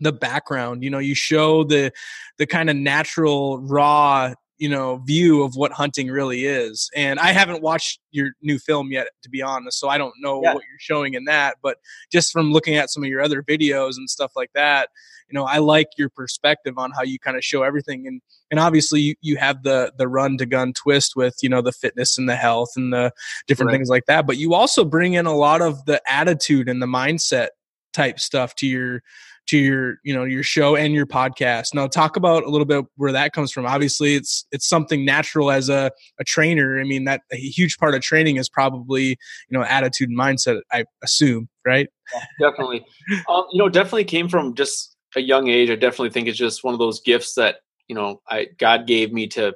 [0.00, 1.92] the background you know you show the
[2.38, 7.32] the kind of natural raw you know view of what hunting really is and i
[7.32, 10.54] haven't watched your new film yet to be honest so i don't know yeah.
[10.54, 11.78] what you're showing in that but
[12.12, 14.88] just from looking at some of your other videos and stuff like that
[15.28, 18.22] you know i like your perspective on how you kind of show everything and
[18.52, 21.72] and obviously you, you have the the run to gun twist with you know the
[21.72, 23.10] fitness and the health and the
[23.48, 23.74] different right.
[23.74, 26.86] things like that but you also bring in a lot of the attitude and the
[26.86, 27.48] mindset
[27.92, 29.02] type stuff to your
[29.48, 31.74] to your you know your show and your podcast.
[31.74, 33.66] Now talk about a little bit where that comes from.
[33.66, 36.80] Obviously it's it's something natural as a, a trainer.
[36.80, 39.16] I mean that a huge part of training is probably you
[39.50, 41.88] know attitude and mindset i assume right?
[42.14, 42.84] Yeah, definitely.
[43.28, 45.70] Um, you know definitely came from just a young age.
[45.70, 47.56] I definitely think it's just one of those gifts that
[47.88, 49.54] you know i god gave me to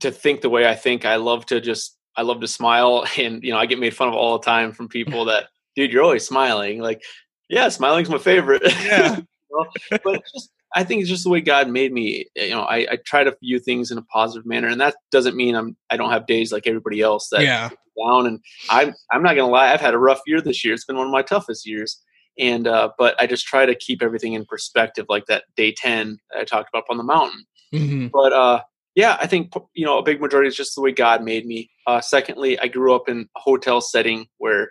[0.00, 1.04] to think the way i think.
[1.04, 3.06] I love to just i love to smile.
[3.18, 5.92] And you know i get made fun of all the time from people that dude
[5.92, 6.80] you're always smiling.
[6.80, 7.02] Like
[7.48, 8.62] yeah, smiling's my favorite.
[8.84, 9.20] Yeah.
[10.02, 12.26] but just, I think it's just the way God made me.
[12.34, 15.36] You know, I, I, try to view things in a positive manner, and that doesn't
[15.36, 17.70] mean I'm I don't have days like everybody else that yeah.
[18.04, 18.26] down.
[18.26, 20.74] And I'm I'm not gonna lie, I've had a rough year this year.
[20.74, 22.02] It's been one of my toughest years.
[22.36, 26.18] And uh, but I just try to keep everything in perspective, like that day ten
[26.36, 27.44] I talked about on the mountain.
[27.72, 28.08] Mm-hmm.
[28.08, 28.62] But uh,
[28.96, 31.70] yeah, I think you know a big majority is just the way God made me.
[31.86, 34.70] Uh, secondly, I grew up in a hotel setting where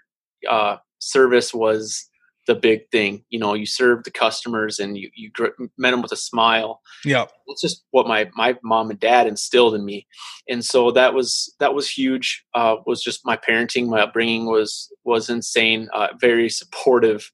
[0.50, 2.10] uh, service was
[2.46, 3.24] the big thing.
[3.30, 5.32] You know, you serve the customers and you you
[5.78, 6.82] met them with a smile.
[7.06, 10.08] Yeah, that's just what my my mom and dad instilled in me,
[10.50, 12.44] and so that was that was huge.
[12.54, 15.90] Uh, was just my parenting, my upbringing was was insane.
[15.94, 17.32] Uh, very supportive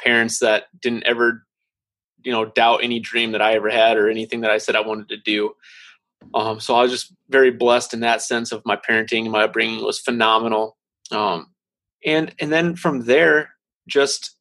[0.00, 1.44] parents that didn't ever,
[2.22, 4.80] you know, doubt any dream that I ever had or anything that I said I
[4.80, 5.52] wanted to do.
[6.34, 9.30] Um, so I was just very blessed in that sense of my parenting.
[9.30, 10.76] My upbringing was phenomenal.
[11.10, 11.52] Um,
[12.04, 13.54] and and then from there,
[13.88, 14.36] just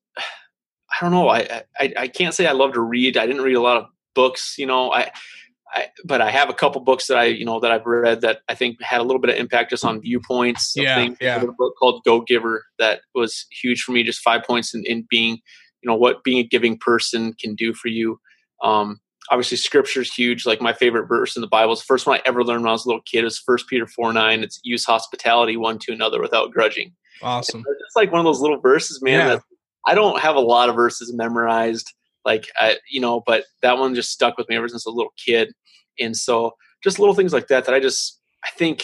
[0.99, 1.29] I don't know.
[1.29, 3.17] I, I I can't say I love to read.
[3.17, 4.91] I didn't read a lot of books, you know.
[4.91, 5.11] I,
[5.73, 8.39] I but I have a couple books that I you know that I've read that
[8.47, 10.73] I think had a little bit of impact just on viewpoints.
[10.75, 11.41] Yeah, yeah.
[11.41, 14.03] A book called Go Giver that was huge for me.
[14.03, 15.39] Just five points in, in being,
[15.81, 18.19] you know, what being a giving person can do for you.
[18.63, 20.45] Um, obviously, Scripture is huge.
[20.45, 22.69] Like my favorite verse in the Bible is the first one I ever learned when
[22.69, 23.25] I was a little kid.
[23.25, 24.43] Is First Peter four nine.
[24.43, 26.93] It's use hospitality one to another without grudging.
[27.21, 27.63] Awesome.
[27.67, 29.13] It's like one of those little verses, man.
[29.13, 29.27] Yeah.
[29.35, 29.43] That
[29.87, 31.93] I don't have a lot of verses memorized,
[32.25, 35.13] like I, you know, but that one just stuck with me ever since a little
[35.25, 35.53] kid.
[35.99, 36.51] And so
[36.83, 38.83] just little things like that that I just I think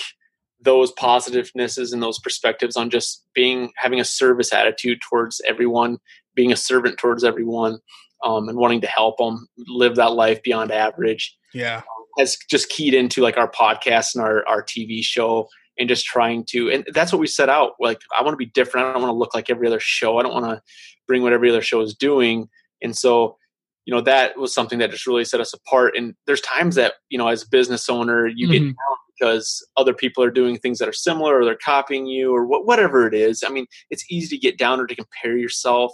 [0.62, 5.98] those positivenesses and those perspectives on just being having a service attitude towards everyone,
[6.36, 7.80] being a servant towards everyone,
[8.24, 11.36] um, and wanting to help them live that life beyond average.
[11.54, 11.82] Yeah,
[12.18, 16.46] has just keyed into like our podcast and our our TV show and just trying
[16.46, 19.02] to and that's what we set out like i want to be different i don't
[19.02, 20.62] want to look like every other show i don't want to
[21.08, 22.50] bring what every other show is doing.
[22.82, 23.38] And so,
[23.86, 25.96] you know, that was something that just really set us apart.
[25.98, 28.54] And there's times that, you know, as a business owner, you mm-hmm.
[28.54, 32.34] get down because other people are doing things that are similar or they're copying you
[32.34, 33.44] or what, whatever it is.
[33.46, 35.92] I mean, it's easy to get down or to compare yourself.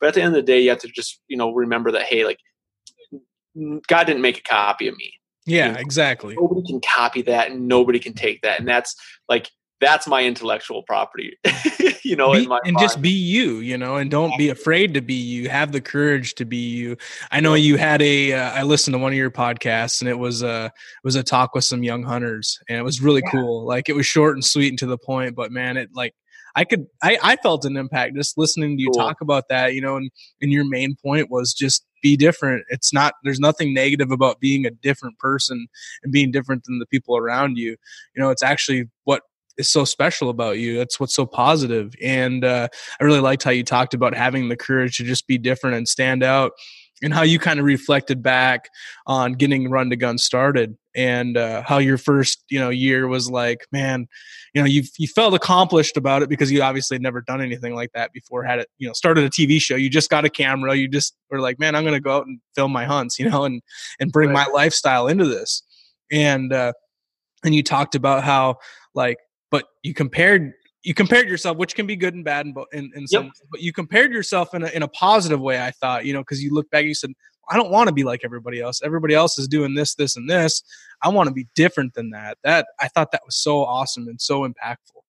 [0.00, 2.04] But at the end of the day, you have to just, you know, remember that,
[2.04, 2.38] hey, like,
[3.86, 5.12] God didn't make a copy of me.
[5.46, 6.36] Yeah, you know, exactly.
[6.36, 8.60] Nobody can copy that and nobody can take that.
[8.60, 8.94] And that's
[9.28, 9.50] like
[9.82, 11.36] that's my intellectual property
[12.04, 15.14] you know be, and just be you you know and don't be afraid to be
[15.14, 16.96] you have the courage to be you
[17.32, 18.32] i know you had a.
[18.32, 21.22] Uh, I listened to one of your podcasts and it was a it was a
[21.22, 23.30] talk with some young hunters and it was really yeah.
[23.32, 26.14] cool like it was short and sweet and to the point but man it like
[26.54, 29.02] I could I, I felt an impact just listening to you cool.
[29.02, 30.10] talk about that, you know, and,
[30.42, 32.64] and your main point was just be different.
[32.68, 35.66] It's not there's nothing negative about being a different person
[36.02, 37.76] and being different than the people around you.
[38.14, 39.22] You know, it's actually what
[39.56, 40.76] is so special about you.
[40.76, 41.94] That's what's so positive.
[42.02, 42.68] And uh,
[43.00, 45.88] I really liked how you talked about having the courage to just be different and
[45.88, 46.52] stand out,
[47.02, 48.68] and how you kind of reflected back
[49.06, 53.30] on getting Run to Gun started, and uh, how your first you know year was
[53.30, 54.06] like, man,
[54.54, 57.74] you know, you you felt accomplished about it because you obviously had never done anything
[57.74, 58.44] like that before.
[58.44, 59.76] Had it, you know, started a TV show.
[59.76, 60.74] You just got a camera.
[60.74, 63.28] You just were like, man, I'm going to go out and film my hunts, you
[63.28, 63.62] know, and
[64.00, 64.46] and bring right.
[64.46, 65.62] my lifestyle into this.
[66.10, 66.72] And uh,
[67.44, 68.56] and you talked about how
[68.94, 69.18] like
[69.50, 70.52] but you compared
[70.82, 73.32] you compared yourself, which can be good and bad, in, in, in some, yep.
[73.50, 75.64] but you compared yourself in a, in a positive way.
[75.64, 77.12] I thought, you know, because you look back, you said,
[77.50, 78.80] I don't want to be like everybody else.
[78.82, 80.62] Everybody else is doing this, this, and this.
[81.02, 82.38] I want to be different than that.
[82.44, 85.02] That I thought that was so awesome and so impactful.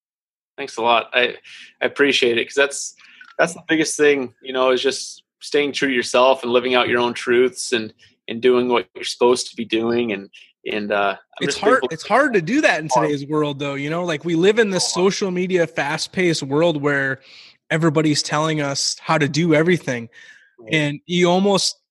[0.58, 1.10] Thanks a lot.
[1.14, 1.36] I
[1.82, 2.96] I appreciate it because that's
[3.38, 4.34] that's the biggest thing.
[4.42, 7.94] You know, is just staying true to yourself and living out your own truths and
[8.28, 10.30] and doing what you're supposed to be doing and
[10.66, 14.06] and uh, it's hard it's hard to do that in today's world though you know
[14.06, 17.20] like we live in this social media fast-paced world where
[17.70, 20.08] everybody's telling us how to do everything
[20.72, 21.83] and you almost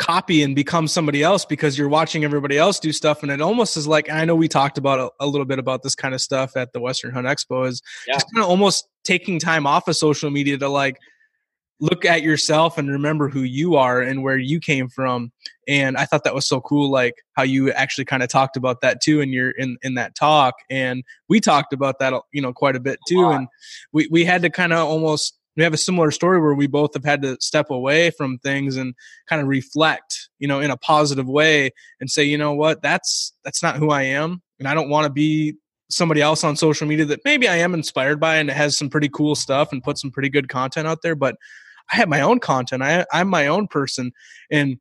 [0.00, 3.22] copy and become somebody else because you're watching everybody else do stuff.
[3.22, 5.82] And it almost is like i know we talked about a, a little bit about
[5.82, 8.14] this kind of stuff at the western hunt expo is yeah.
[8.14, 10.96] just kind of almost taking time off of social media to like
[11.80, 15.32] look at yourself and remember who you are and where you came from.
[15.68, 18.80] And i thought that was so cool like how you actually kind of talked about
[18.80, 20.54] that too in your in in that talk.
[20.70, 23.30] And we talked about that you know quite a bit too.
[23.30, 23.48] and
[23.92, 26.94] we we had to kind of almost we have a similar story where we both
[26.94, 28.94] have had to step away from things and
[29.28, 33.32] kind of reflect you know in a positive way and say you know what that's
[33.44, 35.54] that's not who i am and i don't want to be
[35.88, 38.88] somebody else on social media that maybe i am inspired by and it has some
[38.88, 41.36] pretty cool stuff and put some pretty good content out there but
[41.92, 42.82] I have my own content.
[42.82, 44.12] I, I'm my own person.
[44.50, 44.78] And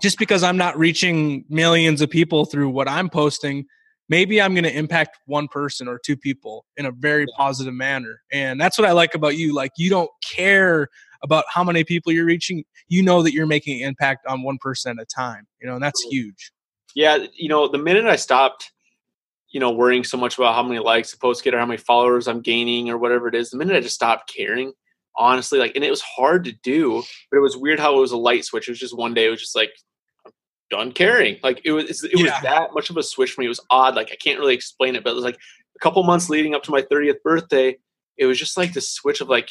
[0.00, 3.66] just because I'm not reaching millions of people through what I'm posting,
[4.08, 8.22] maybe I'm going to impact one person or two people in a very positive manner.
[8.32, 9.54] And that's what I like about you.
[9.54, 10.88] Like, you don't care
[11.22, 12.64] about how many people you're reaching.
[12.88, 15.74] You know that you're making an impact on one person at a time, you know,
[15.74, 16.52] and that's huge.
[16.94, 17.26] Yeah.
[17.34, 18.70] You know, the minute I stopped,
[19.50, 21.78] you know, worrying so much about how many likes a post get or how many
[21.78, 24.72] followers I'm gaining or whatever it is, the minute I just stopped caring,
[25.18, 28.12] honestly like and it was hard to do but it was weird how it was
[28.12, 29.70] a light switch it was just one day it was just like
[30.70, 32.40] done caring like it was it was yeah.
[32.40, 34.96] that much of a switch for me it was odd like i can't really explain
[34.96, 35.38] it but it was like
[35.76, 37.76] a couple months leading up to my 30th birthday
[38.16, 39.50] it was just like the switch of like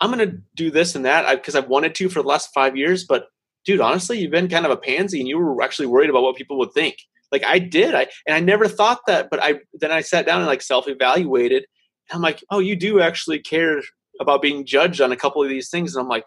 [0.00, 3.04] i'm gonna do this and that because i've wanted to for the last five years
[3.04, 3.28] but
[3.64, 6.36] dude honestly you've been kind of a pansy and you were actually worried about what
[6.36, 6.96] people would think
[7.32, 10.40] like i did i and i never thought that but i then i sat down
[10.40, 11.64] and like self-evaluated
[12.12, 13.80] I'm like, oh, you do actually care
[14.20, 16.24] about being judged on a couple of these things, and I'm like,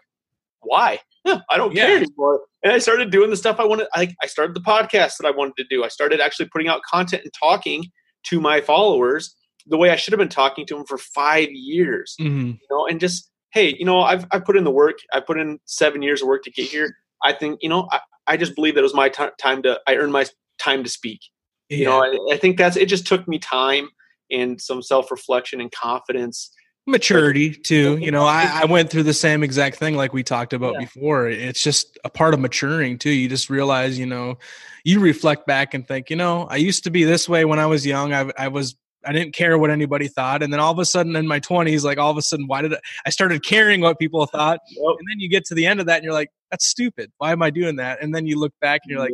[0.60, 1.00] why?
[1.24, 1.86] Yeah, I don't yeah.
[1.86, 2.40] care anymore.
[2.64, 3.88] And I started doing the stuff I wanted.
[3.94, 5.84] I, I started the podcast that I wanted to do.
[5.84, 7.84] I started actually putting out content and talking
[8.24, 12.16] to my followers the way I should have been talking to them for five years.
[12.20, 12.46] Mm-hmm.
[12.46, 14.96] You know, and just hey, you know, I've I put in the work.
[15.12, 16.96] I put in seven years of work to get here.
[17.22, 19.78] I think you know, I, I just believe that it was my t- time to.
[19.86, 20.24] I earned my
[20.58, 21.20] time to speak.
[21.68, 21.78] Yeah.
[21.78, 22.86] You know, I, I think that's it.
[22.86, 23.88] Just took me time
[24.30, 26.50] and some self reflection and confidence
[26.86, 30.52] maturity too you know I, I, went through the same exact thing like we talked
[30.52, 30.80] about yeah.
[30.80, 31.28] before.
[31.28, 33.10] It's just a part of maturing too.
[33.10, 34.36] You just realize you know
[34.84, 37.64] you reflect back and think you know i used to be this way when i
[37.64, 38.12] was young.
[38.12, 40.42] I, I was i didn't care what anybody thought.
[40.42, 42.60] And then all of a sudden in my 20s like all of a sudden why
[42.60, 44.60] did i, I started caring what people thought?
[44.68, 44.96] Yep.
[44.98, 47.10] and then you get to the end of that and you're like that's stupid.
[47.16, 48.02] Why am i doing that?
[48.02, 49.12] And then you look back and you're like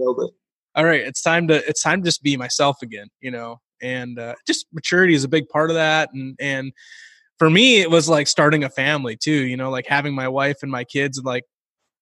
[0.74, 3.60] all right it's time to it's time to just be myself again you know?
[3.82, 6.72] And uh, just maturity is a big part of that and and
[7.40, 10.58] for me it was like starting a family too you know like having my wife
[10.62, 11.44] and my kids like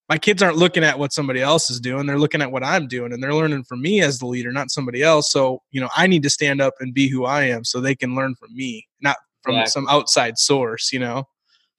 [0.09, 2.89] my kids aren't looking at what somebody else is doing they're looking at what i'm
[2.89, 5.89] doing and they're learning from me as the leader not somebody else so you know
[5.97, 8.53] i need to stand up and be who i am so they can learn from
[8.55, 9.65] me not from yeah.
[9.65, 11.25] some outside source you know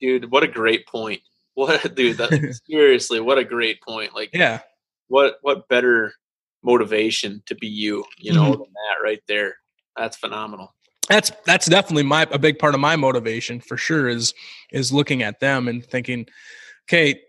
[0.00, 1.20] dude what a great point
[1.54, 4.60] what dude that, seriously what a great point like yeah
[5.08, 6.14] what what better
[6.62, 8.62] motivation to be you you know mm-hmm.
[8.62, 9.54] than that right there
[9.96, 10.72] that's phenomenal
[11.10, 14.32] that's that's definitely my a big part of my motivation for sure is
[14.72, 16.26] is looking at them and thinking
[16.88, 17.20] okay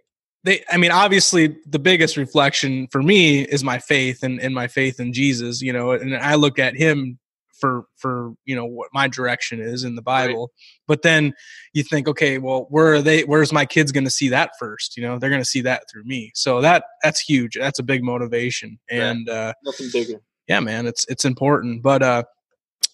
[0.44, 4.68] they i mean obviously the biggest reflection for me is my faith and, and my
[4.68, 7.18] faith in jesus you know and i look at him
[7.62, 10.42] for for you know what my direction is in the bible.
[10.42, 10.84] Right.
[10.88, 11.34] but then
[11.74, 14.98] you think okay well where are they where's my kids going to see that first?
[14.98, 16.32] You know they're going to see that through me.
[16.34, 17.56] So that that's huge.
[17.58, 20.22] That's a big motivation and yeah, uh nothing bigger.
[20.48, 21.84] yeah man it's it's important.
[21.84, 22.24] But uh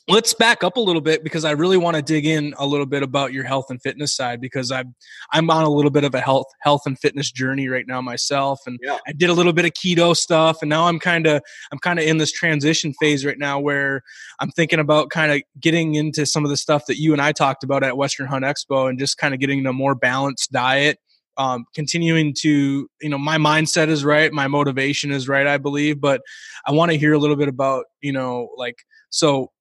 [0.08, 2.86] let's back up a little bit because I really want to dig in a little
[2.86, 4.96] bit about your health and fitness side because I'm
[5.34, 8.60] I'm on a little bit of a health health and fitness journey right now myself
[8.66, 8.98] and yeah.
[9.08, 11.42] I did a little bit of keto stuff and now I'm kind of
[11.72, 14.02] I'm kind of in this transition phase right now where
[14.40, 17.34] I'm thinking about kind of getting into some of the stuff that you and I
[17.34, 21.00] talked about at Western Hunt Expo and just kind of getting a more balanced diet
[21.38, 26.02] um, continuing to you know my mindset is right my motivation is right i believe
[26.02, 26.22] but
[26.66, 28.78] i want to hear a little bit about you know like
[29.12, 29.52] so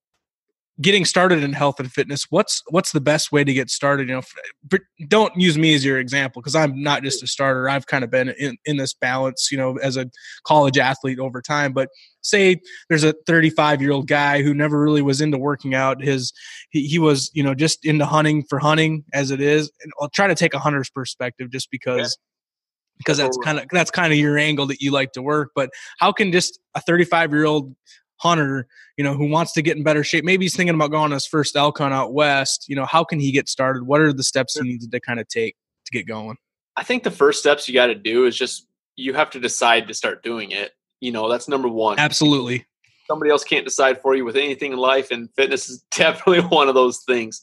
[0.81, 4.09] getting started in health and fitness what's what's the best way to get started?
[4.09, 7.69] You know don't use me as your example because i'm not just a starter.
[7.69, 10.11] I've kind of been in, in this balance you know as a
[10.45, 11.73] college athlete over time.
[11.73, 11.89] But
[12.23, 16.03] say there's a 35 year old guy who never really was into working out.
[16.03, 16.33] His
[16.71, 19.71] he, he was you know just into hunting for hunting as it is.
[19.83, 22.99] And i'll try to take a hunter's perspective just because yeah.
[22.99, 25.53] because that's kind of that's kind of your angle that you like to work.
[25.55, 27.75] But how can just a 35 year old
[28.18, 30.24] hunter, you know, who wants to get in better shape.
[30.24, 32.66] Maybe he's thinking about going on his first elk hunt out west.
[32.68, 33.85] You know, how can he get started?
[33.85, 36.37] What are the steps he needs to kind of take to get going?
[36.76, 39.88] I think the first steps you got to do is just you have to decide
[39.88, 40.72] to start doing it.
[41.00, 41.98] You know, that's number one.
[41.98, 42.66] Absolutely.
[43.07, 46.68] Somebody else can't decide for you with anything in life, and fitness is definitely one
[46.68, 47.40] of those things.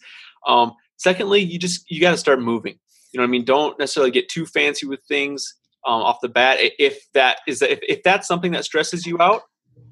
[0.47, 2.75] Um, secondly, you just you got to start moving.
[3.11, 5.53] You know, I mean, don't necessarily get too fancy with things.
[5.85, 6.57] um, off the bat.
[6.79, 9.43] If that is if, if that's something that stresses you out,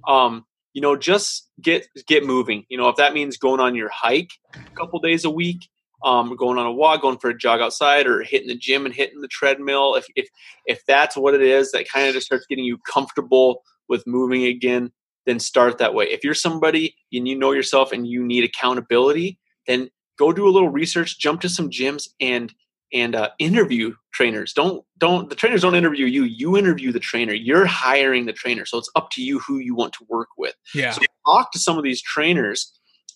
[0.07, 2.65] um, you know, just get get moving.
[2.69, 5.69] You know, if that means going on your hike a couple days a week,
[6.03, 8.95] um, going on a walk, going for a jog outside, or hitting the gym and
[8.95, 9.95] hitting the treadmill.
[9.95, 10.27] If if
[10.65, 14.45] if that's what it is, that kind of just starts getting you comfortable with moving
[14.45, 14.91] again.
[15.25, 16.05] Then start that way.
[16.05, 20.49] If you're somebody and you know yourself and you need accountability, then go do a
[20.49, 22.53] little research, jump to some gyms, and
[22.93, 24.53] and uh, interview trainers.
[24.53, 26.23] Don't don't the trainers don't interview you.
[26.23, 27.33] You interview the trainer.
[27.33, 30.55] You're hiring the trainer, so it's up to you who you want to work with.
[30.73, 30.91] Yeah.
[30.91, 32.71] So talk to some of these trainers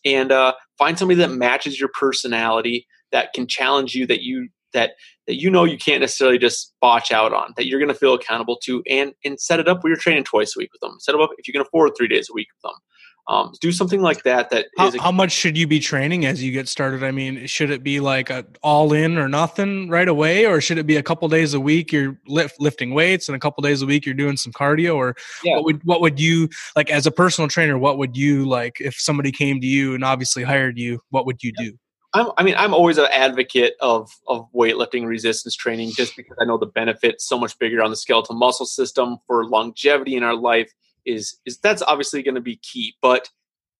[0.06, 4.92] and uh, find somebody that matches your personality that can challenge you that you that
[5.26, 8.14] that you know you can't necessarily just botch out on that you're going to feel
[8.14, 10.98] accountable to and and set it up where you're training twice a week with them
[11.00, 12.80] set it up if you can afford three days a week with them
[13.28, 14.52] um, do something like that.
[14.52, 17.04] That how, a- how, much should you be training as you get started?
[17.04, 20.78] I mean, should it be like a all in or nothing right away, or should
[20.78, 23.82] it be a couple days a week you're lift, lifting weights and a couple days
[23.82, 24.96] a week you're doing some cardio?
[24.96, 25.56] Or yeah.
[25.56, 27.80] what would what would you like as a personal trainer?
[27.80, 31.02] What would you like if somebody came to you and obviously hired you?
[31.10, 31.66] What would you yeah.
[31.66, 31.78] do?
[32.14, 36.46] I'm, I mean, I'm always an advocate of of weightlifting resistance training, just because I
[36.46, 40.36] know the benefits so much bigger on the skeletal muscle system for longevity in our
[40.36, 40.72] life
[41.06, 42.96] is is that's obviously going to be key.
[43.02, 43.30] But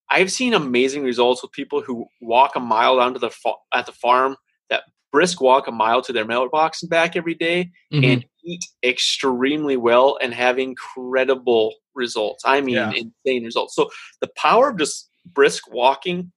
[0.10, 3.86] I've seen amazing results with people who walk a mile down to the fa- at
[3.86, 4.36] the farm
[4.70, 8.04] that brisk walk a mile to their mailbox and back every day mm-hmm.
[8.04, 12.44] and eat extremely well and have incredible results.
[12.46, 12.92] I mean, yeah.
[12.92, 13.76] insane results.
[13.76, 13.90] So
[14.22, 16.32] the power of just brisk walking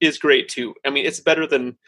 [0.00, 0.74] is great too.
[0.84, 1.78] I mean, it's better than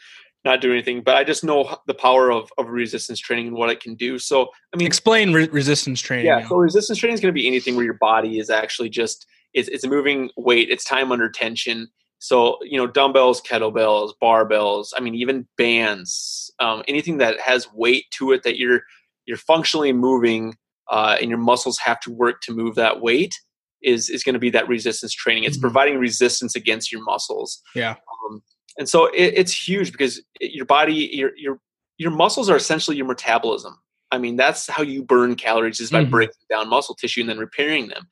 [0.43, 3.69] not doing anything, but I just know the power of, of resistance training and what
[3.69, 4.17] it can do.
[4.17, 6.25] So, I mean, explain re- resistance training.
[6.25, 6.47] Yeah.
[6.47, 9.69] So resistance training is going to be anything where your body is actually just, it's,
[9.69, 10.69] it's a moving weight.
[10.69, 11.89] It's time under tension.
[12.17, 18.05] So, you know, dumbbells, kettlebells, barbells, I mean, even bands, um, anything that has weight
[18.17, 18.81] to it that you're,
[19.25, 20.55] you're functionally moving
[20.89, 23.35] uh, and your muscles have to work to move that weight
[23.83, 25.43] is, is going to be that resistance training.
[25.43, 25.61] It's mm-hmm.
[25.61, 27.61] providing resistance against your muscles.
[27.75, 27.95] Yeah.
[28.29, 28.41] Um,
[28.77, 31.59] and so it, it's huge because your body your your
[31.97, 33.77] your muscles are essentially your metabolism.
[34.11, 36.11] I mean that's how you burn calories is by mm-hmm.
[36.11, 38.07] breaking down muscle tissue and then repairing them.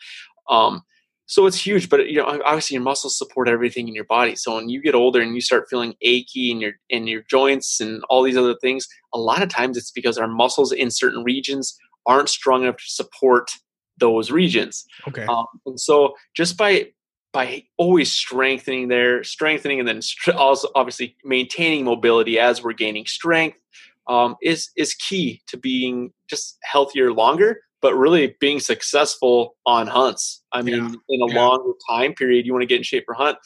[0.49, 0.84] Um,
[1.26, 4.36] so it's huge but you know obviously your muscles support everything in your body.
[4.36, 7.80] So when you get older and you start feeling achy in your in your joints
[7.80, 11.24] and all these other things a lot of times it's because our muscles in certain
[11.24, 13.51] regions aren't strong enough to support
[13.99, 14.86] those regions.
[15.07, 15.26] Okay.
[15.26, 16.91] Um, and so just by
[17.32, 20.01] by always strengthening there, strengthening, and then
[20.36, 23.57] also obviously maintaining mobility as we're gaining strength
[24.07, 30.43] um, is is key to being just healthier longer, but really being successful on hunts.
[30.51, 30.91] I mean, yeah.
[31.09, 31.41] in a yeah.
[31.41, 33.38] longer time period, you want to get in shape for hunt.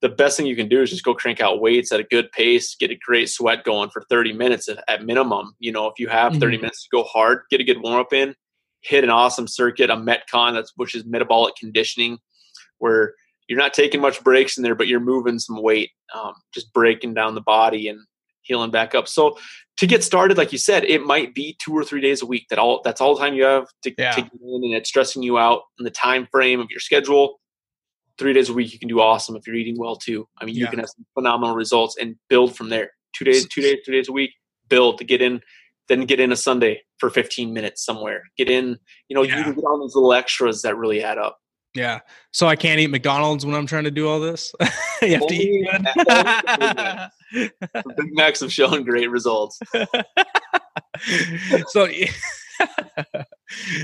[0.00, 2.30] The best thing you can do is just go crank out weights at a good
[2.30, 5.56] pace, get a great sweat going for 30 minutes at minimum.
[5.58, 6.62] You know, if you have 30 mm-hmm.
[6.62, 8.34] minutes to go hard, get a good warm up in,
[8.82, 12.18] hit an awesome circuit, a Metcon, that's which is metabolic conditioning,
[12.78, 13.14] where
[13.48, 17.14] you're not taking much breaks in there, but you're moving some weight, um, just breaking
[17.14, 18.00] down the body and
[18.42, 19.08] healing back up.
[19.08, 19.36] So
[19.78, 22.46] to get started, like you said, it might be two or three days a week.
[22.48, 24.12] That all that's all the time you have to, yeah.
[24.12, 27.40] to get in, and it's stressing you out in the time frame of your schedule.
[28.16, 30.28] Three days a week, you can do awesome if you're eating well too.
[30.38, 30.70] I mean, you yeah.
[30.70, 32.92] can have some phenomenal results and build from there.
[33.12, 34.30] Two days, two days, two days a week,
[34.68, 35.40] build to get in.
[35.86, 38.22] Then get in a Sunday for 15 minutes somewhere.
[38.38, 38.78] Get in,
[39.08, 39.36] you know, yeah.
[39.36, 41.38] you can get all those little extras that really add up.
[41.74, 42.00] Yeah.
[42.30, 44.54] So I can't eat McDonald's when I'm trying to do all this.
[45.02, 45.68] you have only, to eat
[47.32, 47.52] good.
[47.96, 49.58] Big Macs have shown great results.
[51.68, 51.88] so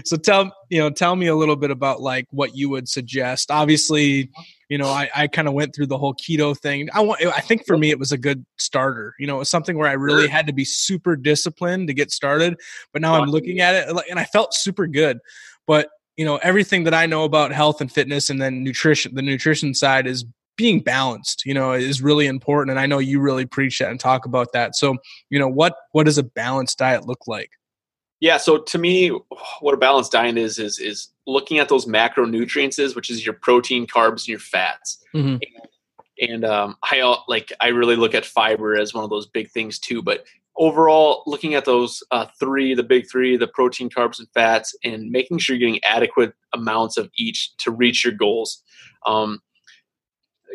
[0.05, 3.51] so tell you know tell me a little bit about like what you would suggest
[3.51, 4.31] obviously
[4.69, 7.41] you know i, I kind of went through the whole keto thing i want i
[7.41, 9.93] think for me it was a good starter you know it was something where i
[9.93, 12.55] really had to be super disciplined to get started
[12.93, 15.19] but now i'm looking at it and i felt super good
[15.67, 15.89] but
[16.21, 19.73] you know everything that i know about health and fitness and then nutrition the nutrition
[19.73, 20.27] side is
[20.61, 22.71] being balanced you know is really important.
[22.71, 24.77] And i know you really preach that and talk about that.
[24.77, 24.99] So
[25.31, 27.53] you know what what does a balanced diet look like?
[28.21, 29.09] Yeah so to me
[29.61, 33.87] what a balanced diet is is is looking at those macronutrients which is your protein
[33.87, 35.03] carbs and your fats.
[35.15, 35.39] Mm-hmm.
[36.21, 39.51] and, and um, i like i really look at fiber as one of those big
[39.51, 40.27] things too but
[40.61, 45.11] overall looking at those uh, three the big three the protein carbs and fats and
[45.11, 48.63] making sure you're getting adequate amounts of each to reach your goals.
[49.07, 49.41] Um,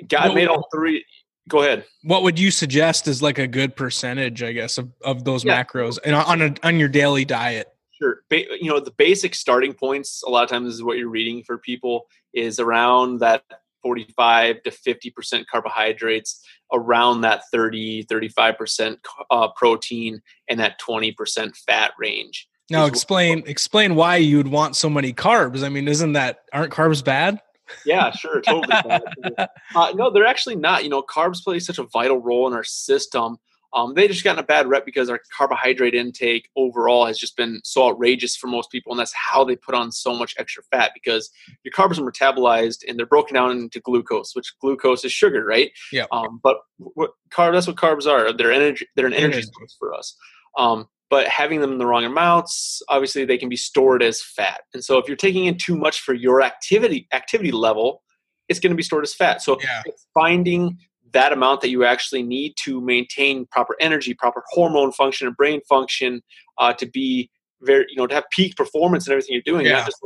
[0.08, 1.04] god made all three
[1.50, 1.86] go ahead.
[2.04, 5.64] What would you suggest is like a good percentage i guess of, of those yeah.
[5.64, 7.68] macros and on a, on your daily diet?
[7.92, 8.20] Sure.
[8.30, 11.44] Ba- you know the basic starting points a lot of times is what you're reading
[11.44, 13.44] for people is around that
[13.86, 18.98] 45 to 50% carbohydrates, around that 30, 35%
[19.30, 22.48] uh, protein, and that 20% fat range.
[22.72, 25.64] Now explain explain why you would want so many carbs.
[25.64, 27.40] I mean, isn't that aren't carbs bad?
[27.86, 28.74] Yeah, sure, totally.
[29.76, 30.84] uh, no, they're actually not.
[30.84, 33.38] You know, carbs play such a vital role in our system.
[33.76, 37.60] Um, they just gotten a bad rep because our carbohydrate intake overall has just been
[37.66, 40.92] so outrageous for most people, and that's how they put on so much extra fat
[40.94, 41.30] because
[41.64, 45.72] your carbs are metabolized and they're broken down into glucose, which glucose is sugar, right?
[45.92, 46.06] Yeah.
[46.12, 47.52] Um, but what carb?
[47.52, 48.32] That's what carbs are.
[48.32, 48.88] They're energy.
[48.96, 49.52] They're an energy, energy.
[49.54, 50.16] source for us.
[50.58, 54.62] Um, but having them in the wrong amounts, obviously they can be stored as fat.
[54.74, 58.02] And so if you're taking in too much for your activity activity level,
[58.48, 59.42] it's going to be stored as fat.
[59.42, 59.84] So yeah.
[60.14, 60.78] finding
[61.16, 65.62] that amount that you actually need to maintain proper energy, proper hormone function, and brain
[65.68, 66.22] function
[66.60, 67.30] uh, to be
[67.62, 69.66] very, you know, to have peak performance and everything you're doing.
[69.66, 69.86] Yeah.
[69.86, 69.98] Just,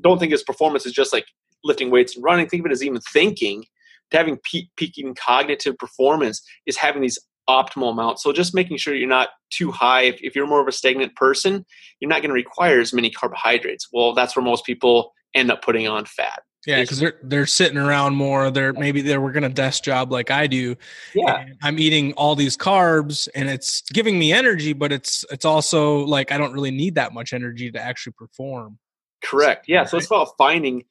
[0.00, 1.26] don't think this performance is just like
[1.64, 2.46] lifting weights and running.
[2.48, 3.64] Think of it as even thinking.
[4.12, 8.22] To having peak, peaking cognitive performance is having these optimal amounts.
[8.22, 10.02] So just making sure you're not too high.
[10.02, 11.64] If, if you're more of a stagnant person,
[11.98, 13.88] you're not going to require as many carbohydrates.
[13.92, 16.42] Well, that's where most people end up putting on fat.
[16.66, 18.50] Yeah, because they're they're sitting around more.
[18.50, 20.74] They're maybe they're working a desk job like I do.
[21.14, 25.98] Yeah, I'm eating all these carbs, and it's giving me energy, but it's it's also
[26.00, 28.78] like I don't really need that much energy to actually perform.
[29.22, 29.66] Correct.
[29.68, 29.84] Yeah.
[29.84, 30.84] So it's about finding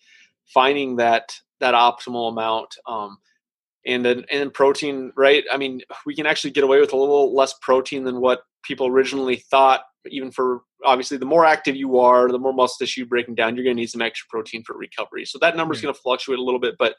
[0.54, 2.76] finding that that optimal amount.
[2.88, 3.18] Um,
[3.86, 5.44] and then and protein, right?
[5.52, 8.88] I mean, we can actually get away with a little less protein than what people
[8.88, 13.36] originally thought even for obviously the more active you are, the more muscle tissue breaking
[13.36, 15.26] down, you're going to need some extra protein for recovery.
[15.26, 15.88] So that number is mm-hmm.
[15.88, 16.96] going to fluctuate a little bit, but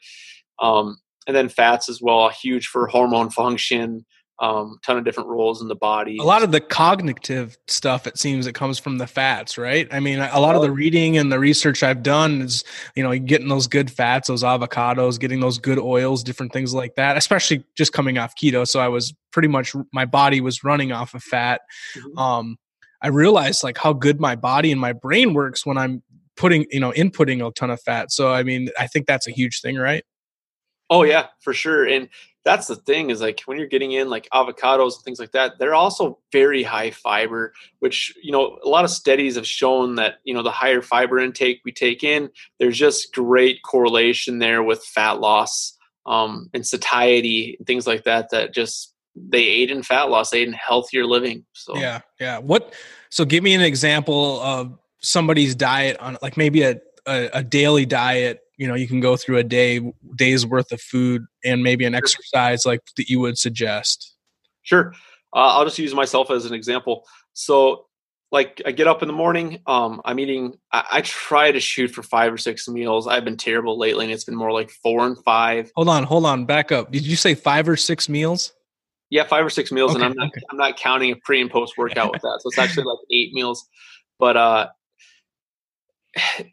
[0.59, 0.97] um,
[1.27, 4.05] and then fats as well, huge for hormone function.
[4.39, 6.19] Um, ton of different roles in the body.
[6.19, 9.87] A lot of the cognitive stuff, it seems, it comes from the fats, right?
[9.91, 12.63] I mean, a lot of the reading and the research I've done is,
[12.95, 16.93] you know, getting those good fats, those avocados, getting those good oils, different things like
[16.97, 17.17] that.
[17.17, 21.15] Especially just coming off keto, so I was pretty much my body was running off
[21.15, 21.61] of fat.
[21.97, 22.19] Mm-hmm.
[22.19, 22.57] Um,
[23.01, 26.03] I realized like how good my body and my brain works when I'm
[26.35, 28.11] putting, you know, inputting a ton of fat.
[28.11, 30.03] So I mean, I think that's a huge thing, right?
[30.89, 31.85] Oh yeah, for sure.
[31.85, 32.09] And
[32.45, 35.59] that's the thing is like when you're getting in like avocados and things like that,
[35.59, 40.15] they're also very high fiber, which you know a lot of studies have shown that
[40.23, 42.29] you know the higher fiber intake we take in,
[42.59, 48.29] there's just great correlation there with fat loss um, and satiety and things like that.
[48.29, 48.93] That just
[49.29, 51.45] they aid in fat loss, they aid in healthier living.
[51.53, 52.39] So yeah, yeah.
[52.39, 52.73] What?
[53.09, 57.85] So give me an example of somebody's diet on like maybe a, a, a daily
[57.85, 58.41] diet.
[58.57, 61.95] You know, you can go through a day day's worth of food and maybe an
[61.95, 64.15] exercise like that you would suggest.
[64.63, 64.93] Sure.
[65.33, 67.05] Uh, I'll just use myself as an example.
[67.33, 67.87] So
[68.31, 70.57] like I get up in the morning, um, I'm eating.
[70.71, 73.07] I, I, try to shoot for five or six meals.
[73.07, 75.71] I've been terrible lately, and it's been more like four and five.
[75.75, 76.91] Hold on, hold on, back up.
[76.91, 78.53] Did you say five or six meals?
[79.09, 80.41] Yeah, five or six meals, okay, and I'm not okay.
[80.51, 82.39] I'm not counting a pre and post workout with that.
[82.41, 83.65] So it's actually like eight meals.
[84.19, 84.67] But uh,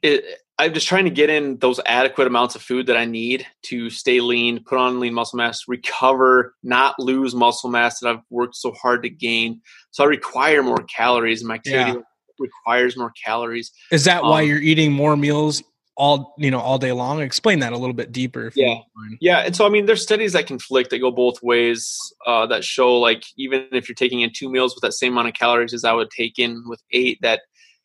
[0.02, 0.24] it,
[0.58, 3.90] I'm just trying to get in those adequate amounts of food that I need to
[3.90, 8.54] stay lean, put on lean muscle mass, recover, not lose muscle mass that I've worked
[8.54, 9.60] so hard to gain.
[9.90, 12.02] So I require more calories, and my activity yeah.
[12.38, 13.72] requires more calories.
[13.90, 15.62] Is that um, why you're eating more meals
[15.96, 18.74] all you know all day long explain that a little bit deeper yeah.
[19.20, 22.64] yeah and so i mean there's studies that conflict that go both ways uh, that
[22.64, 25.72] show like even if you're taking in two meals with that same amount of calories
[25.72, 27.42] as i would take in with eight that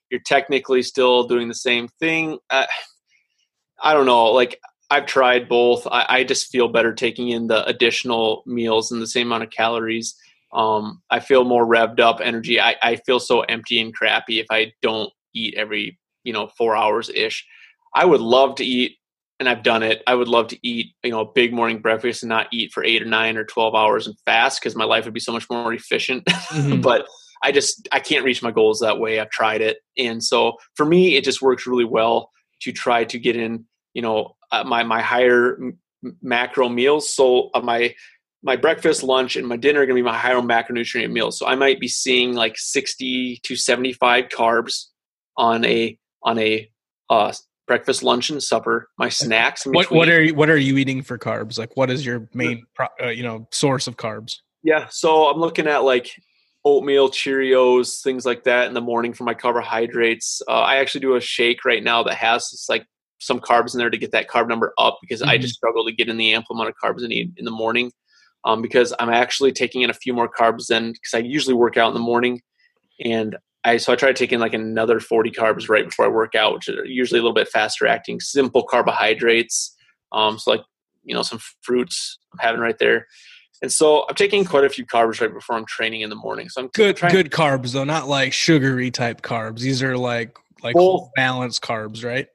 [0.10, 2.38] you're technically still doing the same thing.
[2.50, 2.66] Uh,
[3.82, 5.86] i don't know like i've tried both.
[5.88, 9.52] I, I, just feel better taking in the additional meals and the same amount of
[9.52, 10.16] calories.
[10.52, 12.60] Um, i feel more revved up energy.
[12.60, 16.76] I, I feel so empty and crappy if i don't eat every you know four
[16.76, 17.46] hours ish
[17.94, 18.98] I would love to eat,
[19.40, 20.04] and I've done it.
[20.08, 22.84] I would love to eat, you know, a big morning breakfast and not eat for
[22.84, 25.50] eight or nine or twelve hours and fast because my life would be so much
[25.50, 26.24] more efficient.
[26.50, 26.82] Mm-hmm.
[26.82, 27.06] but
[27.44, 29.20] I just I can't reach my goals that way.
[29.20, 32.32] I've tried it, and so for me, it just works really well
[32.62, 35.80] to try to get in, you know, uh, my my higher m-
[36.22, 37.14] macro meals.
[37.14, 37.94] So uh, my
[38.42, 41.38] my breakfast, lunch, and my dinner are going to be my higher macronutrient meals.
[41.38, 44.86] So I might be seeing like sixty to seventy five carbs
[45.38, 46.70] on a on a
[47.10, 47.32] uh,
[47.70, 48.90] breakfast, lunch, and supper.
[48.98, 49.66] My snacks.
[49.66, 51.58] What what are you, what are you eating for carbs?
[51.58, 52.66] Like, what is your main
[53.02, 54.38] uh, you know source of carbs?
[54.64, 56.12] Yeah, so I'm looking at like
[56.66, 60.42] oatmeal, Cheerios, things like that in the morning for my carbohydrates.
[60.50, 62.86] Uh, I actually do a shake right now that has like
[63.20, 65.30] some carbs in there to get that carb number up because mm-hmm.
[65.30, 67.52] I just struggle to get in the ample amount of carbs I need in the
[67.52, 67.92] morning.
[68.46, 71.76] Um, because I'm actually taking in a few more carbs than because I usually work
[71.76, 72.42] out in the morning,
[73.04, 76.10] and I so I try to take in like another 40 carbs right before I
[76.10, 79.76] work out, which are usually a little bit faster acting, simple carbohydrates.
[80.12, 80.62] Um, so like
[81.04, 83.08] you know some fruits I'm having right there,
[83.62, 86.50] And so I'm taking quite a few carbs right before I'm training in the morning.
[86.50, 89.60] So I'm good trying, good carbs though, not like sugary type carbs.
[89.60, 92.28] These are like like both, balanced carbs, right?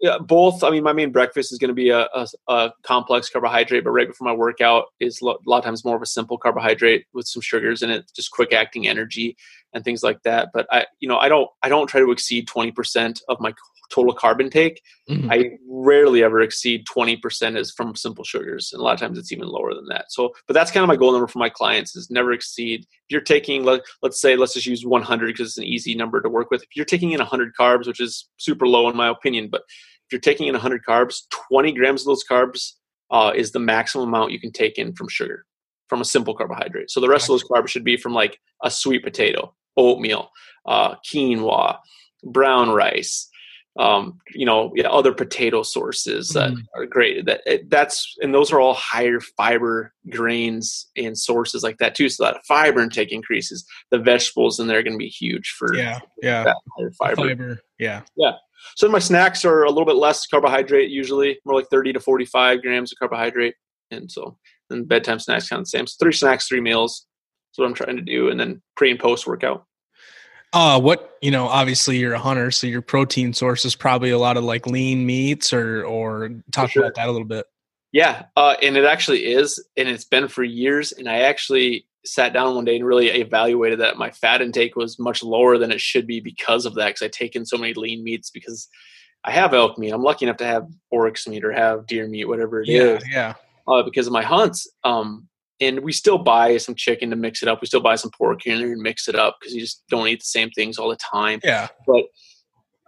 [0.00, 0.64] Yeah, both.
[0.64, 3.92] I mean, my main breakfast is going to be a, a, a, complex carbohydrate, but
[3.92, 7.28] right before my workout is a lot of times more of a simple carbohydrate with
[7.28, 9.36] some sugars in it, just quick acting energy
[9.74, 10.50] and things like that.
[10.52, 13.52] But I, you know, I don't, I don't try to exceed twenty percent of my
[13.90, 14.80] total carb intake.
[15.10, 15.30] Mm-hmm.
[15.30, 19.18] I rarely ever exceed twenty percent is from simple sugars, and a lot of times
[19.18, 20.06] it's even lower than that.
[20.10, 22.80] So, but that's kind of my goal number for my clients is never exceed.
[22.82, 25.94] If you're taking, let, let's say, let's just use one hundred because it's an easy
[25.94, 26.62] number to work with.
[26.62, 29.62] If you're taking in hundred carbs, which is super low in my opinion, but
[30.12, 32.72] if you're taking in 100 carbs, 20 grams of those carbs
[33.10, 35.46] uh, is the maximum amount you can take in from sugar,
[35.88, 36.90] from a simple carbohydrate.
[36.90, 40.30] So the rest of those carbs should be from like a sweet potato, oatmeal,
[40.66, 41.78] uh, quinoa,
[42.24, 43.28] brown rice,
[43.78, 46.62] um, you know, yeah, other potato sources that mm.
[46.74, 47.24] are great.
[47.24, 52.10] That that's and those are all higher fiber grains and sources like that too.
[52.10, 53.64] So that fiber intake increases.
[53.90, 57.16] The vegetables in there are going to be huge for yeah, yeah, higher fiber.
[57.16, 57.58] fiber.
[57.78, 58.32] Yeah, yeah.
[58.76, 62.62] So my snacks are a little bit less carbohydrate, usually more like 30 to 45
[62.62, 63.54] grams of carbohydrate.
[63.90, 64.36] And so
[64.68, 65.86] then bedtime snacks kind of the same.
[65.86, 67.06] So three snacks, three meals.
[67.52, 68.30] That's what I'm trying to do.
[68.30, 69.66] And then pre and post workout.
[70.54, 74.18] Uh, what you know, obviously you're a hunter, so your protein source is probably a
[74.18, 76.82] lot of like lean meats, or or talk sure.
[76.82, 77.46] about that a little bit.
[77.92, 80.92] Yeah, uh, and it actually is, and it's been for years.
[80.92, 84.98] And I actually sat down one day and really evaluated that my fat intake was
[84.98, 86.88] much lower than it should be because of that.
[86.88, 88.68] Because I take in so many lean meats because
[89.24, 89.90] I have elk meat.
[89.90, 93.04] I'm lucky enough to have oryx meat or have deer meat, whatever it yeah, is.
[93.10, 93.34] yeah,
[93.66, 94.68] Uh, because of my hunts.
[94.84, 95.28] Um,
[95.62, 97.60] and we still buy some chicken to mix it up.
[97.60, 99.82] We still buy some pork here and there and mix it up because you just
[99.88, 101.40] don't eat the same things all the time.
[101.44, 101.68] Yeah.
[101.86, 102.04] But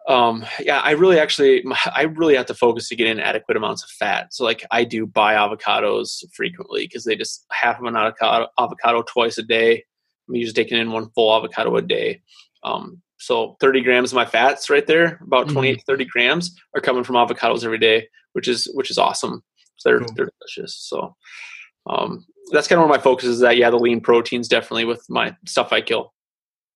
[0.07, 1.65] um yeah i really actually
[1.95, 4.85] i really have to focus to get in adequate amounts of fat so like i
[4.85, 9.83] do buy avocados frequently because they just half of an avocado avocado twice a day
[10.29, 12.21] i'm usually taking in one full avocado a day
[12.65, 15.79] um so 30 grams of my fats right there about 28 mm-hmm.
[15.79, 19.43] to 30 grams are coming from avocados every day which is which is awesome
[19.87, 20.09] they're cool.
[20.17, 21.15] they're delicious so
[21.89, 25.05] um that's kind of where my focus is that yeah the lean proteins definitely with
[25.09, 26.15] my stuff i kill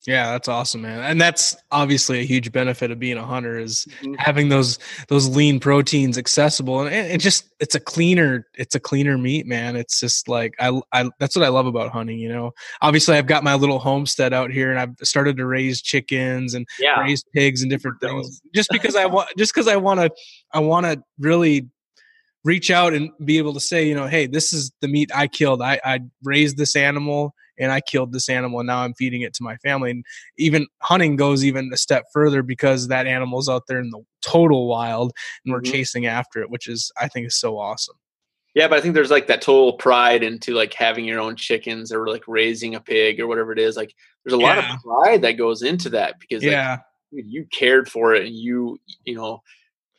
[0.07, 1.01] yeah, that's awesome, man.
[1.01, 4.15] And that's obviously a huge benefit of being a hunter is mm-hmm.
[4.15, 4.79] having those
[5.09, 9.47] those lean proteins accessible and it, it, just it's a cleaner it's a cleaner meat,
[9.47, 9.75] man.
[9.75, 12.53] It's just like I I that's what I love about hunting, you know.
[12.81, 16.67] Obviously, I've got my little homestead out here and I've started to raise chickens and
[16.79, 17.01] yeah.
[17.01, 20.11] raise pigs and different things just because I want just because I want to
[20.53, 21.69] I want to really
[22.45, 25.27] reach out and be able to say, you know, hey, this is the meat I
[25.27, 25.63] killed.
[25.63, 29.35] I I raised this animal and I killed this animal and now I'm feeding it
[29.35, 29.91] to my family.
[29.91, 30.05] And
[30.37, 34.69] even hunting goes even a step further because that animal's out there in the total
[34.69, 35.13] wild
[35.45, 35.73] and we're mm-hmm.
[35.73, 37.97] chasing after it, which is I think is so awesome.
[38.55, 41.93] Yeah, but I think there's like that total pride into like having your own chickens
[41.93, 43.77] or like raising a pig or whatever it is.
[43.77, 44.47] Like there's a yeah.
[44.47, 46.79] lot of pride that goes into that because like, yeah.
[47.13, 49.43] you cared for it and you you know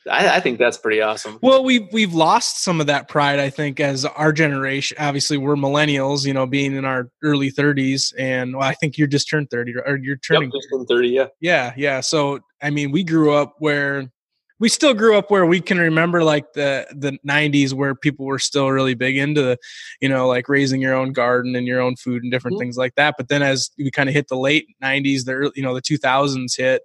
[0.08, 1.38] I, I, think that's pretty awesome.
[1.42, 4.96] Well, we've we've lost some of that pride, I think, as our generation.
[4.98, 9.08] Obviously, we're millennials, you know, being in our early thirties, and well, I think you're
[9.08, 11.08] just turned thirty, or you're turning yep, thirty.
[11.08, 12.00] Yeah, yeah, yeah.
[12.00, 14.10] So, I mean, we grew up where
[14.58, 18.38] we still grew up where we can remember like the the 90s where people were
[18.38, 19.58] still really big into the,
[20.00, 22.64] you know like raising your own garden and your own food and different mm-hmm.
[22.64, 25.52] things like that but then as we kind of hit the late 90s the early,
[25.56, 26.82] you know the 2000s hit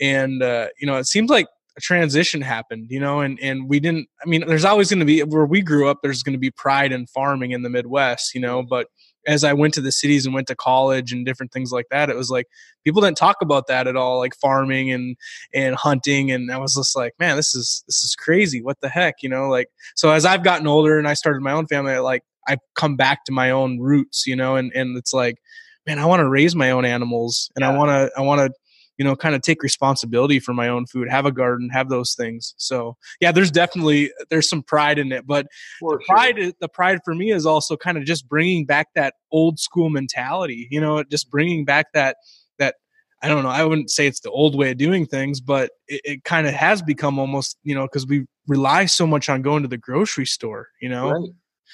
[0.00, 1.46] and uh, you know it seems like
[1.76, 4.08] a transition happened, you know, and and we didn't.
[4.24, 5.98] I mean, there's always going to be where we grew up.
[6.02, 8.62] There's going to be pride in farming in the Midwest, you know.
[8.62, 8.88] But
[9.26, 12.10] as I went to the cities and went to college and different things like that,
[12.10, 12.46] it was like
[12.84, 15.16] people didn't talk about that at all, like farming and
[15.52, 16.30] and hunting.
[16.30, 18.62] And I was just like, man, this is this is crazy.
[18.62, 19.48] What the heck, you know?
[19.48, 22.96] Like so, as I've gotten older and I started my own family, like I've come
[22.96, 25.38] back to my own roots, you know, and and it's like
[25.86, 27.70] man, I want to raise my own animals and yeah.
[27.70, 28.50] I want to, I want to
[28.98, 32.14] you know kind of take responsibility for my own food have a garden have those
[32.14, 35.46] things so yeah there's definitely there's some pride in it but
[35.80, 36.52] the pride sure.
[36.60, 40.68] the pride for me is also kind of just bringing back that old school mentality
[40.70, 42.16] you know just bringing back that
[42.58, 42.76] that
[43.22, 43.48] I don't know.
[43.48, 46.52] I wouldn't say it's the old way of doing things, but it, it kind of
[46.52, 50.26] has become almost, you know, because we rely so much on going to the grocery
[50.26, 51.30] store, you know, right.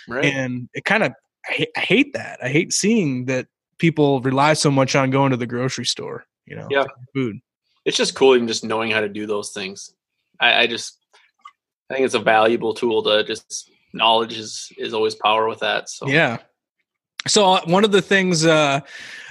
[0.09, 0.25] Right.
[0.27, 1.13] and it kind of
[1.47, 2.39] I, I hate that.
[2.41, 3.49] I hate seeing that
[3.79, 6.85] people rely so much on going to the grocery store you know, yeah.
[7.15, 7.39] food.
[7.87, 9.95] It's just cool even just knowing how to do those things.
[10.41, 10.99] I, I just
[11.89, 15.89] I think it's a valuable tool to just knowledge is is always power with that.
[15.89, 16.39] So yeah.
[17.27, 18.81] so uh, one of the things uh,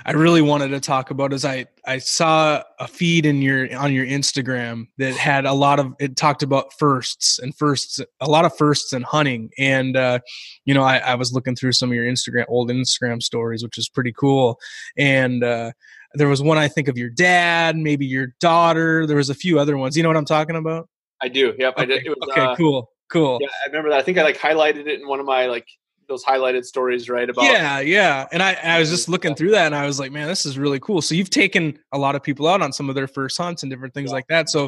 [0.06, 3.94] I really wanted to talk about is I I saw a feed in your on
[3.94, 8.46] your Instagram that had a lot of it talked about firsts and firsts a lot
[8.46, 10.20] of firsts and hunting and uh,
[10.66, 13.78] you know I, I was looking through some of your Instagram old Instagram stories which
[13.78, 14.58] is pretty cool
[14.98, 15.72] and uh,
[16.16, 19.60] there was one I think of your dad maybe your daughter there was a few
[19.60, 20.90] other ones you know what I'm talking about
[21.22, 23.90] I do yep okay, I did it was, okay uh, cool cool yeah I remember
[23.90, 25.68] that I think I like highlighted it in one of my like
[26.10, 27.30] those highlighted stories, right?
[27.30, 28.28] About yeah, yeah.
[28.34, 30.60] And I, I was just looking through that, and I was like, man, this is
[30.60, 31.02] really cool.
[31.02, 33.72] So you've taken a lot of people out on some of their first hunts and
[33.72, 34.16] different things yeah.
[34.16, 34.50] like that.
[34.50, 34.64] So,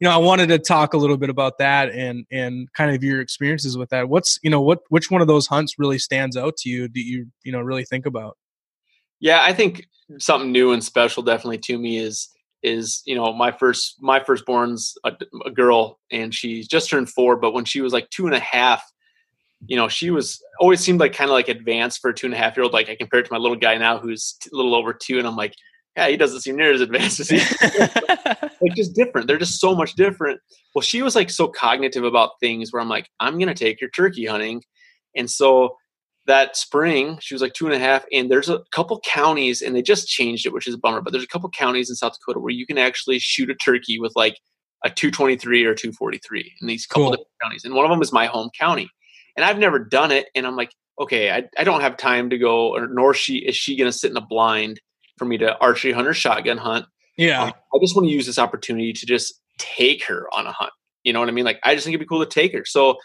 [0.00, 3.02] you know, I wanted to talk a little bit about that and and kind of
[3.02, 4.08] your experiences with that.
[4.08, 6.86] What's you know what which one of those hunts really stands out to you?
[6.86, 8.36] Do you you know really think about?
[9.18, 9.86] Yeah, I think
[10.18, 12.28] something new and special definitely to me is
[12.62, 15.12] is you know my first my firstborn's a,
[15.44, 18.40] a girl and she's just turned four, but when she was like two and a
[18.40, 18.82] half
[19.66, 22.34] you know, she was always seemed like kind of like advanced for a two and
[22.34, 22.72] a half year old.
[22.72, 25.26] Like I compare it to my little guy now who's a little over two, and
[25.26, 25.54] I'm like,
[25.96, 27.38] yeah, he doesn't seem near as advanced as he.
[27.38, 29.26] like just different.
[29.26, 30.40] They're just so much different.
[30.74, 33.90] Well, she was like so cognitive about things where I'm like, I'm gonna take your
[33.90, 34.62] turkey hunting,
[35.16, 35.76] and so
[36.26, 39.74] that spring she was like two and a half, and there's a couple counties, and
[39.74, 41.00] they just changed it, which is a bummer.
[41.00, 43.98] But there's a couple counties in South Dakota where you can actually shoot a turkey
[43.98, 44.38] with like
[44.84, 47.10] a 223 or 243 in these couple cool.
[47.12, 48.88] different counties, and one of them is my home county
[49.36, 50.28] and I've never done it.
[50.34, 53.56] And I'm like, okay, I, I don't have time to go, or nor she is
[53.56, 54.80] she going to sit in a blind
[55.18, 56.86] for me to archery hunt or shotgun hunt.
[57.16, 60.52] Yeah, um, I just want to use this opportunity to just take her on a
[60.52, 60.72] hunt.
[61.04, 61.44] You know what I mean?
[61.44, 62.64] Like, I just think it'd be cool to take her.
[62.64, 62.96] So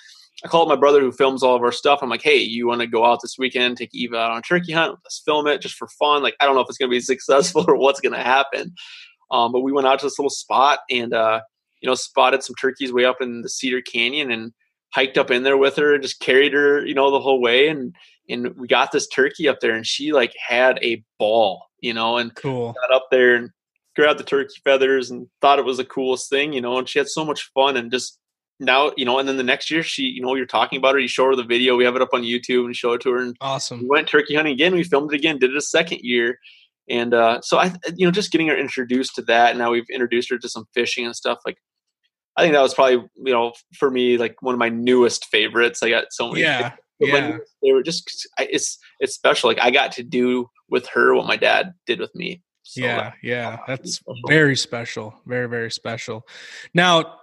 [0.44, 2.00] I called my brother who films all of our stuff.
[2.02, 4.42] I'm like, hey, you want to go out this weekend, take Eva out on a
[4.42, 4.98] turkey hunt?
[5.04, 6.22] Let's film it just for fun.
[6.22, 8.74] Like, I don't know if it's going to be successful or what's going to happen.
[9.32, 11.42] Um, but we went out to this little spot and, uh,
[11.82, 14.54] you know, spotted some turkeys way up in the Cedar Canyon and
[14.94, 17.68] hiked up in there with her and just carried her, you know, the whole way.
[17.68, 17.96] And
[18.30, 22.18] and we got this turkey up there, and she like had a ball, you know,
[22.18, 23.50] and cool got up there and
[23.96, 26.78] grabbed the turkey feathers and thought it was the coolest thing, you know.
[26.78, 28.20] And she had so much fun and just
[28.60, 29.20] now, you know.
[29.20, 31.00] And then the next year, she, you know, you're talking about her.
[31.00, 31.76] You show her the video.
[31.76, 33.22] We have it up on YouTube and show it to her.
[33.22, 33.82] And awesome.
[33.82, 34.74] We went turkey hunting again.
[34.74, 35.40] We filmed it again.
[35.40, 36.40] Did it a second year.
[36.90, 39.58] And uh, so I, you know, just getting her introduced to that.
[39.58, 41.40] Now we've introduced her to some fishing and stuff.
[41.46, 41.58] Like
[42.38, 45.82] I think that was probably you know for me like one of my newest favorites.
[45.82, 46.42] I got so many.
[46.42, 47.38] Yeah, yeah.
[47.64, 49.50] They were just it's it's special.
[49.50, 52.44] Like I got to do with her what my dad did with me.
[52.62, 54.22] So yeah, that, yeah, that's special.
[54.28, 55.16] very special.
[55.26, 56.28] Very very special.
[56.74, 57.16] Now,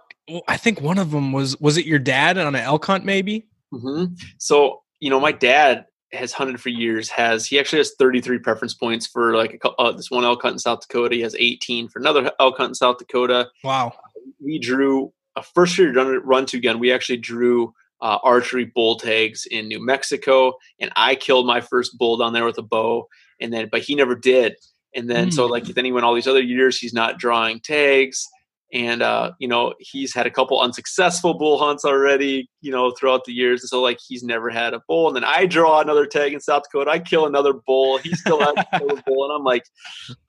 [0.49, 3.47] I think one of them was was it your dad on an elk hunt maybe?
[3.73, 4.15] Mm-hmm.
[4.39, 8.73] So you know my dad has hunted for years has he actually has 33 preference
[8.73, 11.89] points for like a, uh, this one elk hunt in south dakota he has 18
[11.89, 13.93] for another elk hunt in south dakota wow
[14.39, 16.79] we drew a first year run, run to gun.
[16.79, 21.97] We actually drew uh, archery bull tags in New Mexico, and I killed my first
[21.99, 23.09] bull down there with a bow.
[23.41, 24.57] And then, but he never did.
[24.95, 25.33] And then, mm.
[25.33, 26.79] so like then he went all these other years.
[26.79, 28.29] He's not drawing tags,
[28.73, 32.49] and uh, you know he's had a couple unsuccessful bull hunts already.
[32.61, 35.09] You know throughout the years, and so like he's never had a bull.
[35.09, 36.91] And then I draw another tag in South Dakota.
[36.91, 37.99] I kill another bull.
[37.99, 39.65] He still has a bull, and I'm like,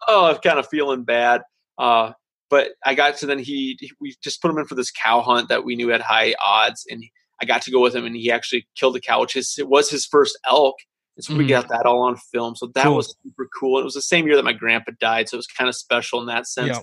[0.08, 1.42] oh, I'm kind of feeling bad.
[1.78, 2.12] Uh,
[2.50, 5.50] but I got to then he, we just put him in for this cow hunt
[5.50, 7.04] that we knew had high odds, and
[7.42, 9.68] I got to go with him, and he actually killed a cow, which is, it
[9.68, 10.76] was his first elk,
[11.18, 11.40] and so mm-hmm.
[11.40, 12.56] we got that all on film.
[12.56, 12.98] So that cool.
[12.98, 13.78] was super cool.
[13.78, 15.76] And it was the same year that my grandpa died, so it was kind of
[15.76, 16.78] special in that sense.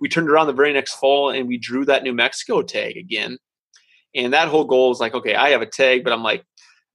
[0.00, 3.38] We turned around the very next fall, and we drew that New Mexico tag again,
[4.14, 6.44] and that whole goal was like, okay, I have a tag, but I'm like,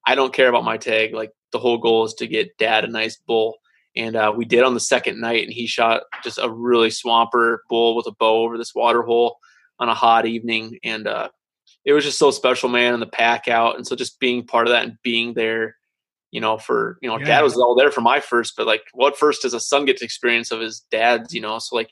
[0.05, 1.13] I don't care about my tag.
[1.13, 3.57] Like the whole goal is to get dad a nice bull.
[3.95, 7.63] And uh, we did on the second night and he shot just a really swamper
[7.69, 9.37] bull with a bow over this water hole
[9.79, 10.79] on a hot evening.
[10.83, 11.29] And uh,
[11.83, 13.75] it was just so special man and the pack out.
[13.75, 15.75] And so just being part of that and being there
[16.31, 17.25] you know for you know yeah.
[17.25, 19.97] dad was all there for my first but like what first does a son get
[19.97, 21.57] to experience of his dad's you know?
[21.57, 21.89] So like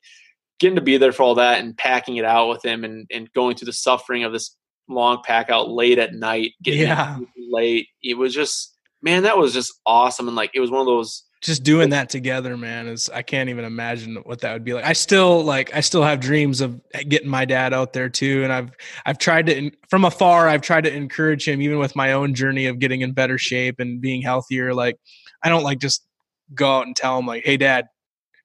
[0.60, 3.32] getting to be there for all that and packing it out with him and, and
[3.34, 4.56] going through the suffering of this
[4.90, 7.18] long pack out late at night getting yeah.
[7.50, 7.88] late.
[8.02, 10.28] It was just man that was just awesome.
[10.28, 13.48] And like it was one of those just doing that together man is i can't
[13.48, 14.84] even imagine what that would be like.
[14.84, 18.44] I still like i still have dreams of getting my dad out there too.
[18.44, 18.72] And i've
[19.06, 22.66] i've tried to from afar i've tried to encourage him even with my own journey
[22.66, 24.74] of getting in better shape and being healthier.
[24.74, 24.98] Like
[25.44, 26.08] i don't like just
[26.56, 27.88] go out and tell him like hey dad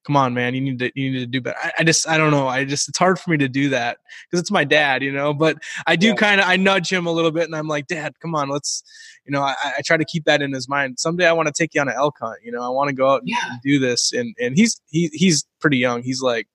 [0.05, 1.57] come on, man, you need to you need to do better.
[1.63, 2.49] I, I just I don't know.
[2.49, 5.33] I just it's hard for me to do that because it's my dad, you know.
[5.33, 6.15] But I do yeah.
[6.15, 8.83] kind of I nudge him a little bit, and I'm like, Dad, come on, let's,
[9.25, 10.99] you know, I, I try to keep that in his mind.
[10.99, 12.39] Someday I want to take you on an elk hunt.
[12.45, 13.37] You know, I want to go out and, yeah.
[13.51, 14.13] and do this.
[14.13, 16.03] And and he's he he's pretty young.
[16.03, 16.49] He's like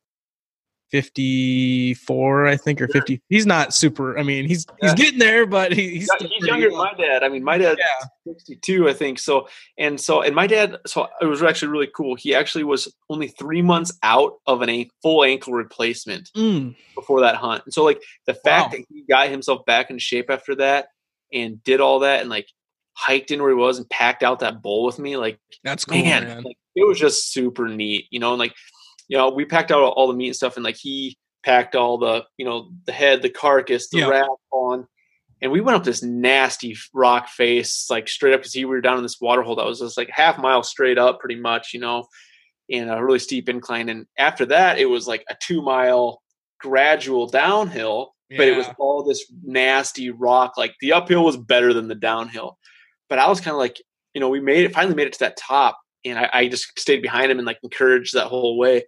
[0.91, 3.21] 54, I think, or 50.
[3.29, 4.17] He's not super.
[4.17, 7.23] I mean, he's he's getting there, but he, he's, he's younger than my dad.
[7.23, 8.33] I mean, my dad Yeah.
[8.33, 9.19] 62, I think.
[9.19, 12.15] So, and so, and my dad, so it was actually really cool.
[12.15, 17.21] He actually was only three months out of an an- full ankle replacement Mm, before
[17.21, 17.63] that hunt.
[17.65, 18.77] And so, like, the fact Wow.
[18.79, 20.88] that he got himself back in shape after that
[21.33, 22.47] and did all that and like
[22.93, 26.01] hiked in where he was and packed out that bowl with me, like, that's cool,
[26.01, 26.43] man, man.
[26.43, 28.53] like, it was just super neat, you know, and like,
[29.08, 31.97] you know, we packed out all the meat and stuff, and like he packed all
[31.97, 34.08] the, you know, the head, the carcass, the Yeah.
[34.08, 34.88] wrap on,
[35.41, 38.82] and we went up this nasty rock face, like straight up because he we were
[38.82, 41.74] down in this water hole that was just like half mile straight up, pretty much,
[41.74, 42.05] you know,
[42.70, 46.22] in a really steep incline, and after that, it was like a two mile
[46.60, 50.58] gradual downhill, but it was all this nasty rock.
[50.58, 52.58] Like the uphill was better than the downhill,
[53.08, 53.82] but I was kind of like,
[54.14, 55.80] you know, we made it, finally made it to that top,
[56.10, 58.84] and I, I just stayed behind him and like encouraged that whole way.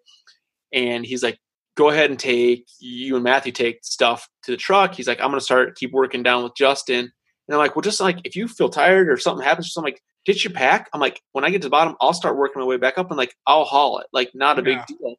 [0.74, 1.38] And he's like,
[1.76, 5.30] "Go ahead and take you and Matthew take stuff to the truck." He's like, "I'm
[5.30, 8.48] gonna start keep working down with Justin." And I'm like, "Well, just like if you
[8.48, 10.90] feel tired or something happens, or something like." Ditch your pack.
[10.94, 13.10] I'm like, when I get to the bottom, I'll start working my way back up
[13.10, 14.08] and like I'll haul it.
[14.12, 14.76] Like, not a Yeah.
[14.86, 15.16] big deal.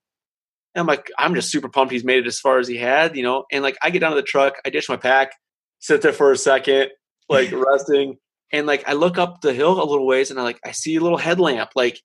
[0.74, 3.16] And I'm like, I'm just super pumped he's made it as far as he had,
[3.16, 3.44] you know.
[3.50, 5.32] And like, I get down to the truck, I ditch my pack,
[5.78, 6.90] sit there for a second,
[7.30, 8.18] like resting,
[8.52, 10.96] and like I look up the hill a little ways, and I like I see
[10.96, 11.70] a little headlamp.
[11.74, 12.00] Like,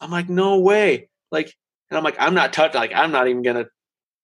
[0.00, 1.08] I'm like, no way.
[1.30, 1.52] Like,
[1.90, 2.74] and I'm like, I'm not touch.
[2.74, 3.66] Like, I'm not even gonna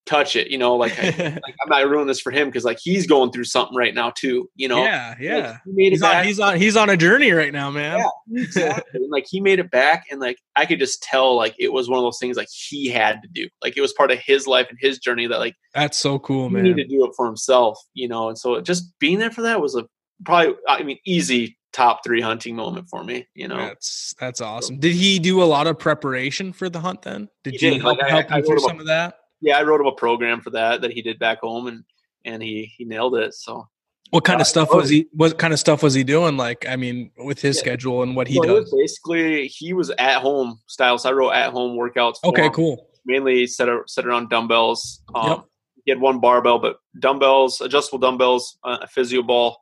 [0.07, 0.51] touch it.
[0.51, 1.11] You know, like, I,
[1.43, 4.11] like I'm not ruining this for him because like he's going through something right now
[4.11, 4.49] too.
[4.57, 5.59] You know, yeah, Like, yeah.
[5.65, 7.99] he made it He's on, he's on he's on a journey right now, man.
[7.99, 8.43] Yeah.
[8.43, 9.01] exactly.
[9.01, 11.89] And, like he made it back and like I could just tell like it was
[11.89, 13.49] one of those things like he had to do.
[13.63, 16.51] Like it was part of his life and his journey that like That's so cool,
[16.51, 16.65] man.
[16.65, 18.29] he needed to do it for himself, you know.
[18.29, 19.85] And so just being there for that was a
[20.25, 23.57] probably I mean easy top three hunting moment for me, you know.
[23.57, 24.79] That's that's awesome.
[24.79, 27.29] Did he do a lot of preparation for the hunt then?
[27.45, 29.14] Did He you help, Like, help I him through wrote him a- some of that?
[29.41, 31.85] Yeah, I wrote him a program for that that he did back home and
[32.25, 33.35] and he he nailed it.
[33.35, 33.66] So
[34.11, 36.37] What kind of stuff was he what kind of stuff was he doing?
[36.37, 37.61] Like, I mean, with his Yeah.
[37.61, 38.75] schedule and what he was does.
[38.79, 40.99] basically he was at home style.
[40.99, 42.16] So I wrote at home workouts.
[42.20, 42.53] For Okay, him.
[42.53, 42.89] cool.
[43.07, 45.03] Mainly set set around dumbbells.
[45.14, 45.45] Um, Yep.
[45.85, 49.62] He had one barbell, but dumbbells, adjustable dumbbells, uh, a physio ball,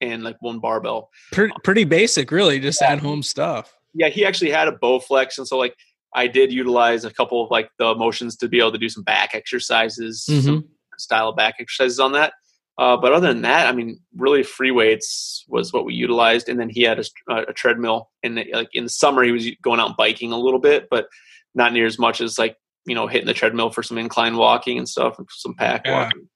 [0.00, 1.10] and like one barbell.
[1.32, 2.92] Pretty, pretty basic, really, just Yeah.
[2.92, 3.74] at home stuff.
[3.94, 5.74] Yeah, he actually had a Bowflex, and so like
[6.14, 9.02] I did utilize a couple of like the motions to be able to do some
[9.04, 10.46] back exercises, Mm-hmm.
[10.46, 10.64] some
[10.98, 12.32] style of back exercises on that.
[12.78, 16.58] Uh, but other than that, I mean, really free weights was what we utilized, and
[16.58, 17.04] then he had a,
[17.48, 18.10] a treadmill.
[18.22, 21.06] And like in the summer, he was going out biking a little bit, but
[21.54, 24.78] not near as much as like you know hitting the treadmill for some incline walking
[24.78, 26.04] and stuff, and some pack Yeah.
[26.04, 26.28] walking.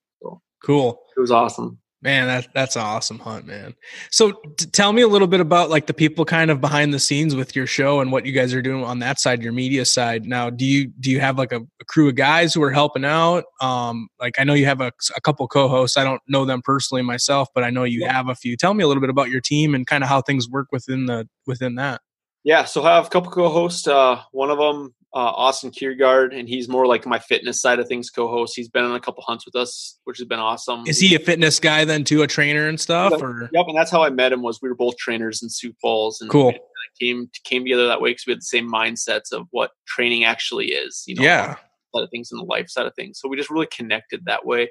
[0.63, 0.99] Cool.
[1.15, 1.79] It was awesome.
[2.05, 3.73] Man, that that's an awesome hunt, man.
[4.11, 6.99] So t- tell me a little bit about like the people kind of behind the
[6.99, 9.85] scenes with your show and what you guys are doing on that side, your media
[9.85, 10.23] side.
[10.27, 13.03] Now, do you do you have like a, a crew of guys who are helping
[13.05, 13.45] out?
[13.59, 15.97] Um, like I know you have a, a couple co-hosts.
[15.97, 18.13] I don't know them personally myself, but I know you Yeah.
[18.13, 18.55] have a few.
[18.55, 21.07] Tell me a little bit about your team and kind of how things work within
[21.07, 22.01] the within that.
[22.43, 23.87] Yeah, so I have a couple co-hosts.
[23.87, 27.87] Uh, one of them, uh, Austin Kiergaard, and he's more like my fitness side of
[27.87, 28.53] things co-host.
[28.53, 30.83] He's been on a couple hunts with us, which has been awesome.
[30.87, 33.11] Is he a fitness guy then too, a trainer and stuff?
[33.13, 33.21] Yep.
[33.21, 34.41] Or Yep, and that's how I met him.
[34.41, 36.53] Was we were both trainers in Sioux Falls, and Cool.
[36.99, 40.67] came came together that way because we had the same mindsets of what training actually
[40.67, 41.03] is.
[41.07, 41.55] You know, yeah,
[41.95, 43.17] side of things and the life side of things.
[43.19, 44.69] So we just really connected that way.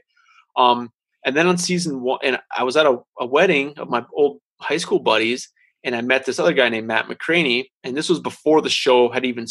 [0.57, 0.91] Um,
[1.25, 4.41] and then on season one, and I was at a, a wedding of my old
[4.61, 5.49] high school buddies,
[5.85, 7.67] and I met this other guy named Matt McCraney.
[7.85, 9.47] And this was before the show had even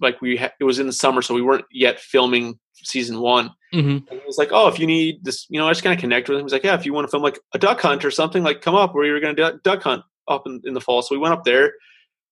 [0.00, 3.50] like we ha- it was in the summer, so we weren't yet filming season one.
[3.72, 5.94] hmm And he was like, "Oh, if you need this, you know, I just kind
[5.94, 6.46] of connected with him.
[6.46, 8.60] He's like, yeah, if you want to film like a duck hunt or something, like
[8.60, 8.94] come up.
[8.94, 11.02] We were going to duck hunt up in, in the fall.
[11.02, 11.72] So we went up there,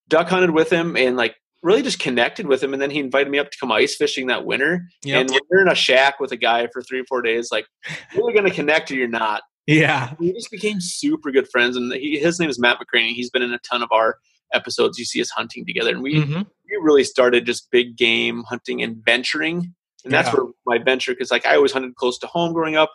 [0.09, 2.73] duck hunted with him, and like really just connected with him.
[2.73, 4.87] And then he invited me up to come ice fishing that winter.
[5.05, 5.21] Yep.
[5.21, 7.67] And when you're in a shack with a guy for three or four days, like
[8.15, 9.43] you're going to connect or you're not.
[9.67, 11.77] Yeah, We just became super good friends.
[11.77, 13.13] And he, his name is Matt McCraney.
[13.13, 14.19] He's been in a ton of our
[14.53, 14.99] episodes.
[14.99, 18.83] You see us hunting together, and we hmm we really started just big game hunting
[18.83, 19.73] and venturing.
[20.05, 20.41] And that's Yeah.
[20.41, 22.91] where my venture, because like I always hunted close to home growing up.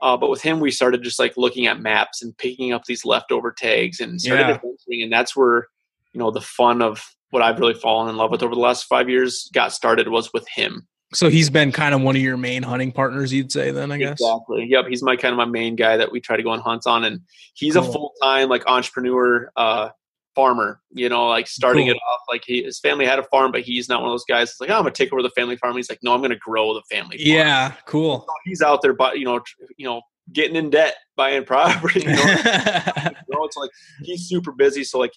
[0.00, 3.04] Uh, but with him, we started just like looking at maps and picking up these
[3.04, 4.54] leftover tags and started Yeah.
[4.54, 5.02] adventuring.
[5.02, 5.66] And that's where,
[6.12, 8.84] you know, the fun of what I've really fallen in love with over the last
[8.84, 10.86] five years got started was with him.
[11.14, 13.96] So he's been kind of one of your main hunting partners, you'd say, then I
[13.96, 14.20] guess.
[14.20, 14.66] Exactly.
[14.66, 14.88] Yep.
[14.88, 17.04] He's my kind of my main guy that we try to go on hunts on.
[17.04, 17.20] And
[17.54, 19.88] he's a full time like entrepreneur, uh,
[20.34, 21.94] farmer, you know, like starting Cool.
[21.94, 22.20] it off.
[22.28, 24.60] Like he, his family had a farm, but he's not one of those guys that's
[24.60, 25.74] like, oh, I'm to take over the family farm.
[25.76, 27.26] He's like, no, I'm to grow the family farm.
[27.26, 28.20] Yeah, cool.
[28.20, 30.02] So he's out there, but you know, tr- you know,
[30.32, 33.70] getting in debt, buying property, you know, you know, it's like
[34.02, 34.84] he's super busy.
[34.84, 35.12] So like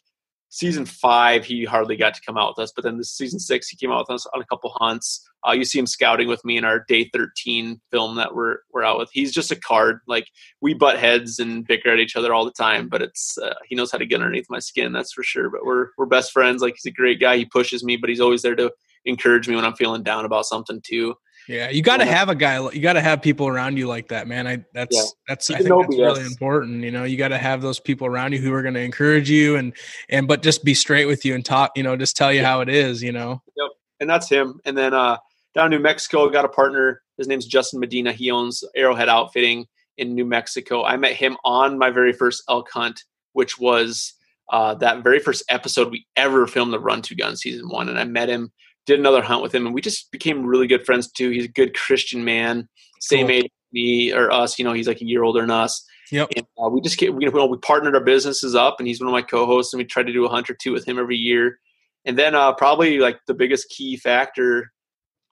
[0.52, 3.70] season five, he hardly got to come out with us, but then this season six,
[3.70, 5.26] he came out with us on a couple hunts.
[5.48, 8.84] Uh, you see him scouting with me in our day 13 film that we're, we're
[8.84, 9.10] out with.
[9.14, 10.02] He's just a card.
[10.08, 10.28] Like
[10.60, 13.76] we butt heads and bicker at each other all the time, but it's, uh, he
[13.76, 14.92] knows how to get underneath my skin.
[14.92, 15.50] That's for sure.
[15.50, 16.62] But we're, we're best friends.
[16.62, 17.38] Like he's a great guy.
[17.38, 18.72] He pushes me, but he's always there to
[19.06, 21.16] encourage me when I'm feeling down about something too.
[21.52, 22.62] Yeah, you got to have a guy.
[22.72, 24.48] You got to have people around you like that, man.
[24.48, 25.04] I that's yeah.
[25.28, 26.82] that's I think that's really important.
[26.82, 29.30] You know, you got to have those people around you who are going to encourage
[29.30, 29.74] you and
[30.08, 31.72] and but just be straight with you and talk.
[31.76, 33.04] You know, just tell you how it is.
[33.04, 33.42] You know.
[33.58, 34.62] Yep, and that's him.
[34.64, 35.18] And then uh
[35.54, 37.02] down in New Mexico, got a partner.
[37.18, 38.14] His name's Justin Medina.
[38.14, 40.86] He owns Arrowhead Outfitting in New Mexico.
[40.86, 44.14] I met him on my very first elk hunt, which was
[44.52, 47.90] uh, that very first episode we ever filmed the Run to Gun season one.
[47.90, 48.54] And I met him
[48.92, 51.30] did another hunt with him, and we just became really good friends too.
[51.30, 52.68] He's a good Christian man,
[53.00, 53.38] same cool.
[53.38, 54.60] age me or us.
[54.60, 55.86] You know, he's like a year older than us.
[56.12, 56.30] Yep.
[56.36, 59.14] And, uh, we just get, we, we partnered our businesses up, and he's one of
[59.14, 61.58] my co-hosts, and we try to do a hunt or two with him every year.
[62.06, 64.72] And then uh, probably like the biggest key factor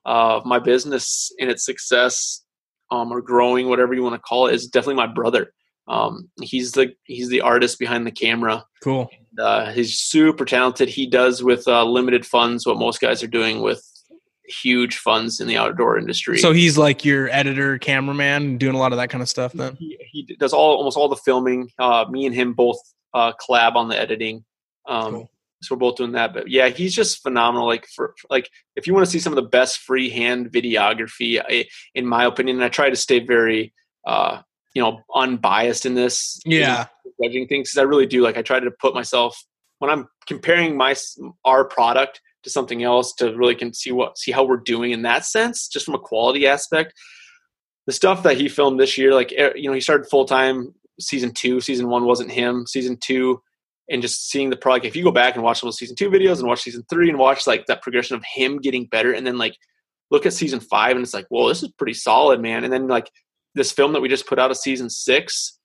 [0.05, 2.43] of my business and its success
[2.91, 5.51] um, or growing, whatever you want to call it, is definitely my brother.
[5.90, 8.64] Um, he's the he's the artist behind the camera.
[8.84, 9.10] Cool.
[9.12, 10.88] And, uh, he's super talented.
[10.88, 13.84] He does with uh, limited funds what most guys are doing with
[14.48, 16.38] huge funds in the outdoor industry.
[16.38, 19.54] So he's like your editor, cameraman, doing a lot of that kind of stuff.
[19.54, 21.70] Then he, he does all almost all the filming.
[21.80, 22.80] Uh, me and him both
[23.14, 24.46] uh, collab on the editing.
[24.88, 25.32] Um, cool.
[25.62, 26.34] So we're both doing that.
[26.34, 27.68] But yeah, he's just phenomenal.
[27.68, 31.66] Like for like, if you want to see some of the best freehand videography, I,
[31.94, 33.74] in my opinion, I try to stay very
[34.08, 34.42] uh,
[34.74, 36.88] you know unbiased in this yeah.
[37.22, 39.44] judging things because i really do like i try to put myself
[39.80, 40.96] when i'm comparing my
[41.46, 45.02] our product to something else to really can see what see how we're doing in
[45.02, 46.94] that sense just from a quality aspect
[47.86, 51.34] the stuff that he filmed this year like eh, you know he started full-time season
[51.34, 53.42] two season one wasn't him season two
[53.92, 56.40] and just seeing the product if you go back and watch those season two videos
[56.40, 59.38] and watch season three and watch like that progression of him getting better and then
[59.38, 59.56] like
[60.12, 62.64] look at season five and it's like well this is pretty solid man.
[62.64, 63.10] And then like
[63.60, 65.60] this film that we just put out of season six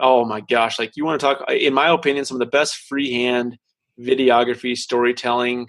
[0.00, 2.76] oh my gosh like you want to talk in my opinion some of the best
[2.88, 3.56] freehand
[4.00, 5.68] videography storytelling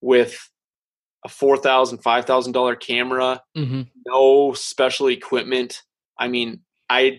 [0.00, 0.38] with
[1.24, 3.82] a four thousand five thousand dollar camera mm-hmm.
[4.06, 5.82] no special equipment.
[6.18, 7.18] I mean i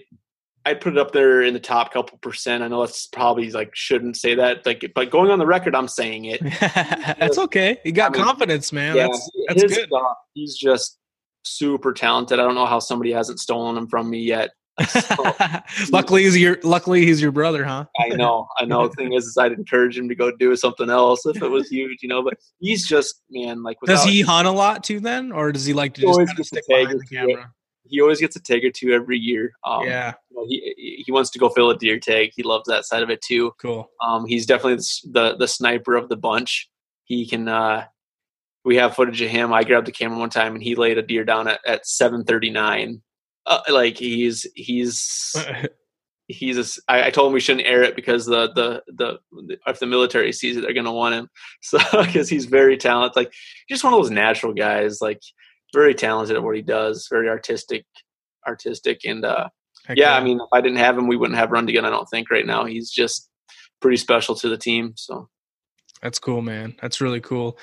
[0.65, 2.63] i'd put it up there in the top couple percent.
[2.63, 5.87] I know that's probably like shouldn't say that like but going on the record i'm
[5.87, 6.41] saying it.
[7.19, 7.79] That's okay.
[7.83, 8.95] You got I mean, confidence man.
[8.95, 9.89] yeah, that's, that's good.
[10.33, 10.99] he's just
[11.43, 12.39] super talented.
[12.39, 14.51] I don't know how somebody hasn't stolen him from me yet.
[14.87, 15.35] So,
[15.91, 17.85] luckily he's your luckily he's your brother, huh?
[17.99, 18.87] I know, I know.
[18.87, 21.69] The thing is, is I'd encourage him to go do something else if it was
[21.71, 22.23] huge, you know.
[22.23, 23.77] But he's just man, like.
[23.85, 26.45] Does he hunt a lot too then, or does he like to just kind of
[26.45, 27.51] stick behind the camera?
[27.85, 29.51] He always gets a tag or two every year.
[29.63, 32.31] Um, yeah, you know, he he wants to go fill a deer tag.
[32.35, 33.51] He loves that side of it too.
[33.59, 33.87] Cool.
[34.01, 36.67] Um, he's definitely the the, the sniper of the bunch.
[37.03, 37.85] He can uh,
[38.65, 39.53] we have footage of him.
[39.53, 43.01] I grabbed the camera one time and he laid a deer down at, at 739.
[43.45, 45.35] Uh, like he's, he's,
[46.27, 49.79] he's a, I, I told him we shouldn't air it because the, the, the, if
[49.79, 51.29] the military sees it, they're going to want him.
[51.61, 53.15] So, cause he's very talented.
[53.15, 53.33] Like
[53.69, 55.21] just one of those natural guys, like
[55.73, 57.85] very talented at what he does, very artistic,
[58.47, 59.01] artistic.
[59.05, 59.49] And, uh,
[59.85, 61.73] Heck yeah, yeah, I mean, if I didn't have him, we wouldn't have Run to
[61.73, 61.83] Gun.
[61.83, 62.63] I don't think right now.
[62.63, 63.29] He's just
[63.81, 64.93] pretty special to the team.
[64.95, 65.27] So
[66.03, 66.75] that's cool, man.
[66.81, 67.57] That's really cool.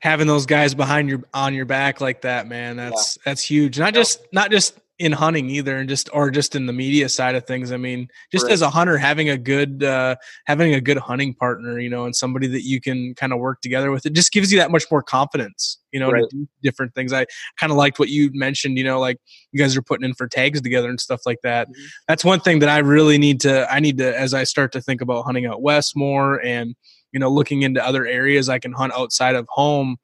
[0.00, 2.76] Having those guys behind your on your back like that, man.
[2.76, 3.22] That's yeah.
[3.26, 3.78] that's huge.
[3.78, 7.34] Not just not just in hunting either and just or just in the media side
[7.34, 8.52] of things i mean just right.
[8.52, 10.14] as a hunter having a good uh
[10.46, 13.60] having a good hunting partner you know and somebody that you can kind of work
[13.62, 16.22] together with it just gives you that much more confidence you know right.
[16.30, 17.26] to do different things i
[17.58, 19.16] kind of liked what you mentioned you know like
[19.50, 21.82] you guys are putting in for tags together and stuff like that mm-hmm.
[22.06, 24.80] that's one thing that i really need to i need to as i start to
[24.80, 26.76] think about hunting out west more and
[27.12, 29.96] you know looking into other areas i can hunt outside of home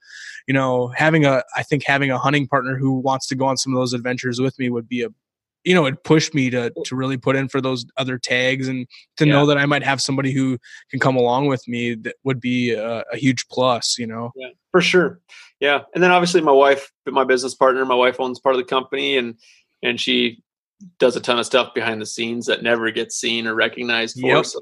[0.46, 3.56] you know having a i think having a hunting partner who wants to go on
[3.56, 5.08] some of those adventures with me would be a
[5.64, 8.86] you know it pushed me to to really put in for those other tags and
[9.16, 9.32] to yeah.
[9.32, 10.58] know that i might have somebody who
[10.90, 14.48] can come along with me that would be a, a huge plus you know yeah
[14.70, 15.20] for sure
[15.60, 18.64] yeah and then obviously my wife my business partner my wife owns part of the
[18.64, 19.34] company and
[19.82, 20.42] and she
[20.98, 24.28] does a ton of stuff behind the scenes that never gets seen or recognized for.
[24.28, 24.46] Yep.
[24.46, 24.60] So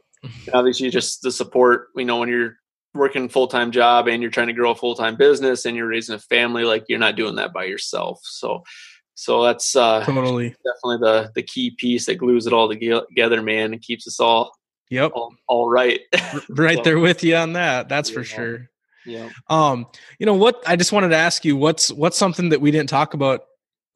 [0.55, 1.89] obviously, just the support.
[1.95, 2.57] You know, when you're
[2.95, 5.89] working full time job and you're trying to grow a full time business and you're
[5.89, 8.21] raising a family, like you're not doing that by yourself.
[8.23, 8.63] So,
[9.15, 13.73] so that's uh, totally definitely the the key piece that glues it all together, man,
[13.73, 14.53] and keeps us all
[14.89, 16.01] yep all, all right,
[16.49, 17.89] right so, there with you on that.
[17.89, 18.15] That's yeah.
[18.15, 18.71] for sure.
[19.05, 19.31] Yeah.
[19.49, 19.87] Um,
[20.19, 20.63] you know what?
[20.67, 23.43] I just wanted to ask you what's what's something that we didn't talk about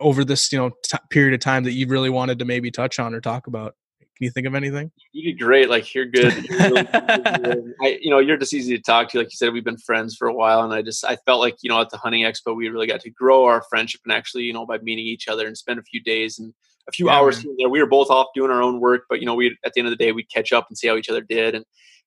[0.01, 2.99] over this you know t- period of time that you really wanted to maybe touch
[2.99, 4.91] on or talk about Can you think of anything?
[5.13, 5.71] You did great.
[5.71, 6.45] Like you're good.
[6.45, 7.75] You're really, good.
[7.83, 9.19] I, you know, you're just easy to talk to.
[9.19, 11.57] Like you said, we've been friends for a while, and I just I felt like
[11.63, 14.45] you know at the hunting expo we really got to grow our friendship and actually
[14.45, 16.53] you know by meeting each other and spend a few days and
[16.89, 17.69] a few yeah, hours there.
[17.69, 19.87] We were both off doing our own work, but you know, we at the end
[19.87, 21.65] of the day we'd catch up and see how each other did, and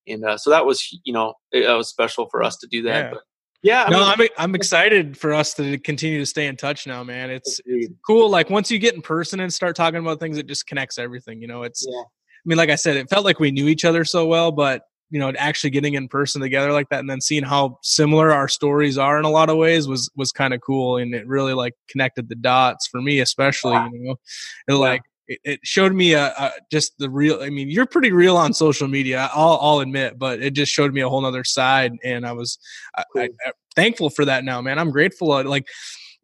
[0.07, 3.05] and uh, so that was you know it, was special for us to do that.
[3.05, 3.09] Yeah.
[3.11, 3.21] But,
[3.63, 6.85] yeah, I no, mean, I'm I'm excited for us to continue to stay in touch
[6.85, 7.29] now, man.
[7.29, 8.29] Oh, it's, it's, cool.
[8.29, 11.41] Like once you get in person and start talking about things, it just connects everything.
[11.41, 11.85] You know, it's.
[11.89, 12.01] Yeah.
[12.01, 14.81] I mean, like I said, it felt like we knew each other so well, but
[15.09, 18.49] you know, actually getting in person together like that, and then seeing how similar our
[18.49, 21.53] stories are in a lot of ways was was kind of cool, and it really
[21.53, 23.75] like connected the dots for me, especially.
[23.93, 24.17] You know, it,
[24.67, 24.75] yeah.
[24.75, 25.03] like
[25.33, 28.53] it, it showed me a, a, just the real i mean you're pretty real on
[28.53, 32.25] social media i'll, I'll admit but it just showed me a whole other side and
[32.25, 32.57] i was
[33.13, 33.23] cool.
[33.23, 35.67] I, I, thankful for that now man i'm grateful uh, like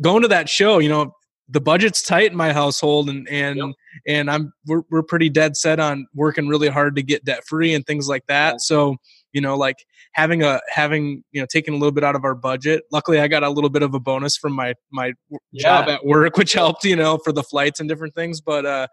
[0.02, 1.14] going to that show you know
[1.50, 3.70] the budget's tight in my household and and yep.
[4.08, 7.74] and i'm we're, we're pretty dead set on working really hard to get debt free
[7.74, 8.58] and things like that yeah.
[8.58, 8.96] so
[9.34, 12.36] you know like having a having you know taking a little bit out of our
[12.36, 15.14] budget luckily i got a little bit of a bonus from my my
[15.52, 15.62] yeah.
[15.62, 18.88] job at work which helped you know for the flights and different things but uh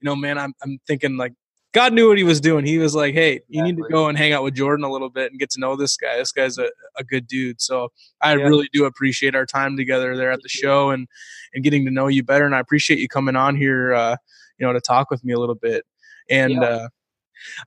[0.00, 1.32] you know man i'm, I'm thinking like
[1.72, 3.56] god knew what he was doing he was like hey exactly.
[3.56, 5.60] you need to go and hang out with jordan a little bit and get to
[5.60, 7.88] know this guy this guy's a, a good dude so
[8.20, 8.44] i yeah.
[8.44, 11.06] really do appreciate our time together there at the show and
[11.54, 14.16] and getting to know you better and i appreciate you coming on here uh
[14.58, 15.84] you know to talk with me a little bit
[16.28, 16.60] and yeah.
[16.60, 16.88] uh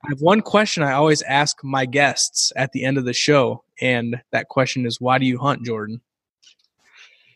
[0.04, 3.64] I have one question I always ask my guests at the end of the show,
[3.80, 6.00] and that question is, "Why do you hunt, Jordan?"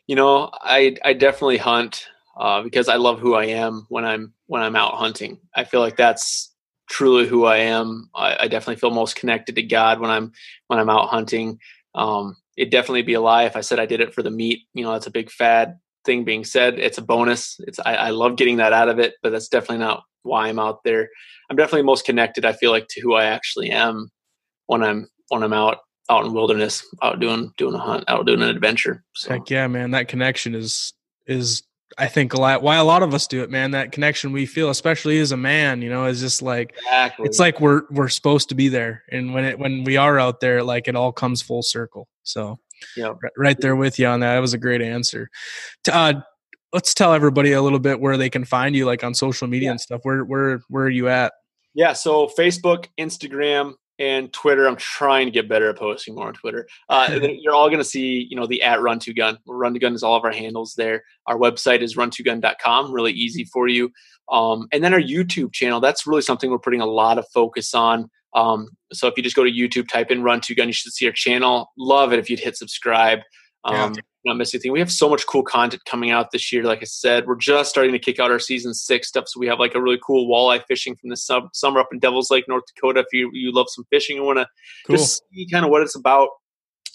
[0.06, 2.06] You know, I I definitely hunt
[2.38, 5.38] uh, because I love who I am when I'm when I'm out hunting.
[5.54, 6.54] I feel like that's
[6.88, 8.08] truly who I am.
[8.14, 10.32] I, I definitely feel most connected to God when I'm
[10.68, 11.58] when I'm out hunting.
[11.94, 14.62] Um, it'd definitely be a lie if I said I did it for the meat.
[14.74, 16.78] You know, that's a big fad thing being said.
[16.78, 17.56] It's a bonus.
[17.60, 20.58] It's I, I love getting that out of it, but that's definitely not why I'm
[20.58, 21.08] out there.
[21.50, 22.44] I'm definitely most connected.
[22.44, 24.10] I feel like to who I actually am
[24.66, 25.78] when I'm when I'm out
[26.10, 29.04] out in wilderness, out doing doing a hunt, out doing an adventure.
[29.14, 29.30] So.
[29.30, 29.90] Heck yeah, man!
[29.92, 30.92] That connection is
[31.26, 31.62] is
[31.96, 33.70] I think a lot why a lot of us do it, man.
[33.70, 37.26] That connection we feel, especially as a man, you know, is just like exactly.
[37.26, 40.40] it's like we're we're supposed to be there, and when it when we are out
[40.40, 42.08] there, like it all comes full circle.
[42.24, 42.58] So
[42.96, 44.34] yeah, right there with you on that.
[44.34, 45.28] That was a great answer.
[45.90, 46.14] Uh,
[46.72, 49.66] let's tell everybody a little bit where they can find you, like on social media
[49.66, 49.70] yeah.
[49.72, 50.00] and stuff.
[50.02, 51.32] Where where where are you at?
[51.74, 54.66] Yeah, so Facebook, Instagram, and Twitter.
[54.66, 56.66] I'm trying to get better at posting more on Twitter.
[56.88, 59.38] Uh, you're all going to see, you know, the at Run to Gun.
[59.46, 61.04] Run to Gun is all of our handles there.
[61.26, 62.92] Our website is run2gun.com.
[62.92, 63.90] Really easy for you.
[64.30, 65.80] Um, and then our YouTube channel.
[65.80, 68.10] That's really something we're putting a lot of focus on.
[68.34, 70.92] Um, so if you just go to YouTube, type in Run to Gun, you should
[70.92, 71.72] see our channel.
[71.78, 73.20] Love it if you'd hit subscribe.
[73.64, 74.00] Um, yeah.
[74.24, 74.72] Not miss anything.
[74.72, 76.64] We have so much cool content coming out this year.
[76.64, 79.28] Like I said, we're just starting to kick out our season six stuff.
[79.28, 81.98] So we have like a really cool walleye fishing from the sub, summer up in
[81.98, 83.00] Devil's Lake, North Dakota.
[83.00, 84.48] If you you love some fishing and want to
[84.86, 84.96] cool.
[84.96, 86.30] just see kind of what it's about.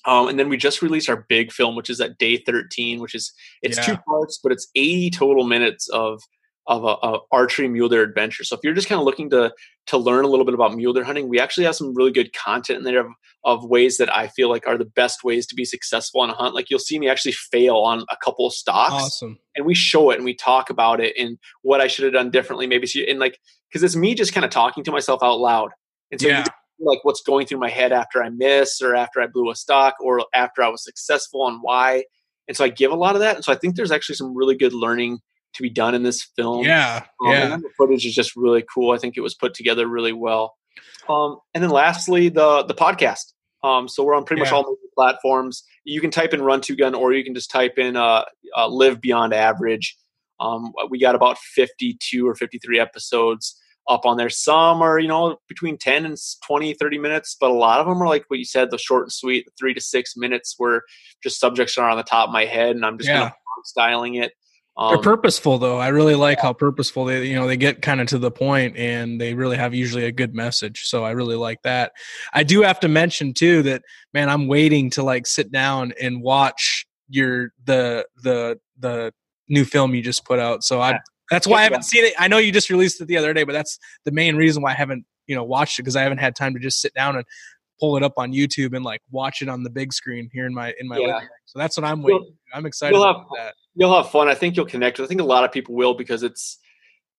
[0.05, 3.15] Um, and then we just released our big film, which is at day 13, which
[3.15, 3.31] is
[3.61, 3.86] it's yeah.
[3.86, 6.21] two parts, but it's 80 total minutes of
[6.68, 8.43] of a, a, archery mule deer adventure.
[8.43, 9.53] So if you're just kind of looking to
[9.88, 12.34] to learn a little bit about mule deer hunting, we actually have some really good
[12.34, 13.07] content in there of,
[13.43, 16.34] of ways that I feel like are the best ways to be successful on a
[16.34, 16.55] hunt.
[16.55, 19.38] Like you'll see me actually fail on a couple of stalks, awesome.
[19.55, 22.32] and we show it and we talk about it and what I should have done
[22.32, 22.66] differently.
[22.66, 23.39] Maybe so, and like
[23.70, 25.72] because it's me just kind of talking to myself out loud,
[26.11, 26.45] and so yeah.
[26.80, 29.95] like what's going through my head after I miss or after I blew a stalk
[29.99, 32.05] or after I was successful and why.
[32.47, 33.36] And so I give a lot of that.
[33.36, 35.20] And so I think there's actually some really good learning
[35.54, 36.66] to be done in this film.
[36.66, 37.58] Yeah, um, yeah.
[37.58, 38.91] the footage is just really cool.
[38.91, 40.56] I think it was put together really well.
[41.08, 43.34] Um, and then lastly, the the podcast.
[43.64, 44.45] Um, so we're on pretty yeah.
[44.45, 45.64] much all the platforms.
[45.86, 48.26] You can type in Run to Gun, or you can just type in uh,
[48.58, 49.97] uh, Live Beyond Average.
[50.39, 54.30] Um, we got about 52 or 53 episodes up on there.
[54.30, 58.01] Some are, you know, between 10 and 20, 30 minutes, but a lot of them
[58.01, 60.84] are like what you said, the short and sweet, three to six minutes where
[61.22, 63.20] just subjects are on the top of my head and I'm just yeah.
[63.20, 63.34] kind of
[63.66, 64.34] styling it.
[64.76, 65.78] Um, They're purposeful though.
[65.78, 68.76] I really like how purposeful they, you know, they get kind of to the point
[68.76, 70.86] and they really have usually a good message.
[70.86, 71.91] So I really like that.
[72.34, 76.24] I do have to mention too that man, I'm waiting to like sit down and
[76.24, 79.13] watch your the the the
[79.47, 80.63] new film you just put out.
[80.63, 80.99] So I
[81.30, 82.13] that's why I haven't seen it.
[82.17, 84.71] I know you just released it the other day, but that's the main reason why
[84.71, 87.15] I haven't, you know, watched it because I haven't had time to just sit down
[87.15, 87.26] and
[87.80, 90.53] pull it up on YouTube and like watch it on the big screen here in
[90.53, 91.07] my in my yeah.
[91.07, 91.30] living room.
[91.45, 92.24] So that's what I'm waiting.
[92.24, 93.53] You'll, I'm excited about that.
[93.76, 94.28] You'll have fun.
[94.28, 94.99] I think you'll connect.
[94.99, 96.59] I think a lot of people will because it's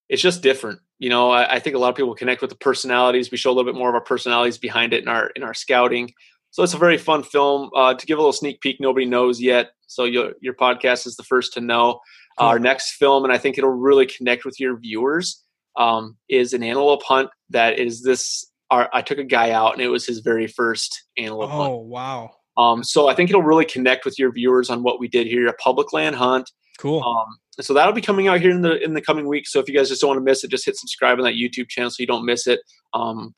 [0.09, 0.81] it's just different.
[0.99, 3.31] You know, I, I, think a lot of people connect with the personalities.
[3.31, 5.55] We show a little bit more of our personalities behind it in our in our
[5.55, 6.13] scouting.
[6.51, 7.71] So it's a very fun film.
[7.75, 9.73] Uh, to give a little sneak peek, nobody knows yet.
[9.87, 12.01] So your your podcast is the first to know.
[12.39, 12.49] Cool.
[12.49, 15.45] Our next film, and I think it'll really connect with your viewers
[15.77, 18.47] um, is an antelope hunt that is this.
[18.71, 21.73] Our, I took a guy out, and it was his very first antelope oh, hunt.
[21.73, 22.31] Oh wow!
[22.57, 25.47] Um, so I think it'll really connect with your viewers on what we did here,
[25.49, 26.51] a public land hunt.
[26.79, 27.03] Cool.
[27.03, 29.53] Um, so that'll be coming out here in the in the coming weeks.
[29.53, 31.35] So if you guys just don't want to miss it, just hit subscribe on that
[31.35, 32.61] YouTube channel so you don't miss it.
[32.93, 33.35] Um,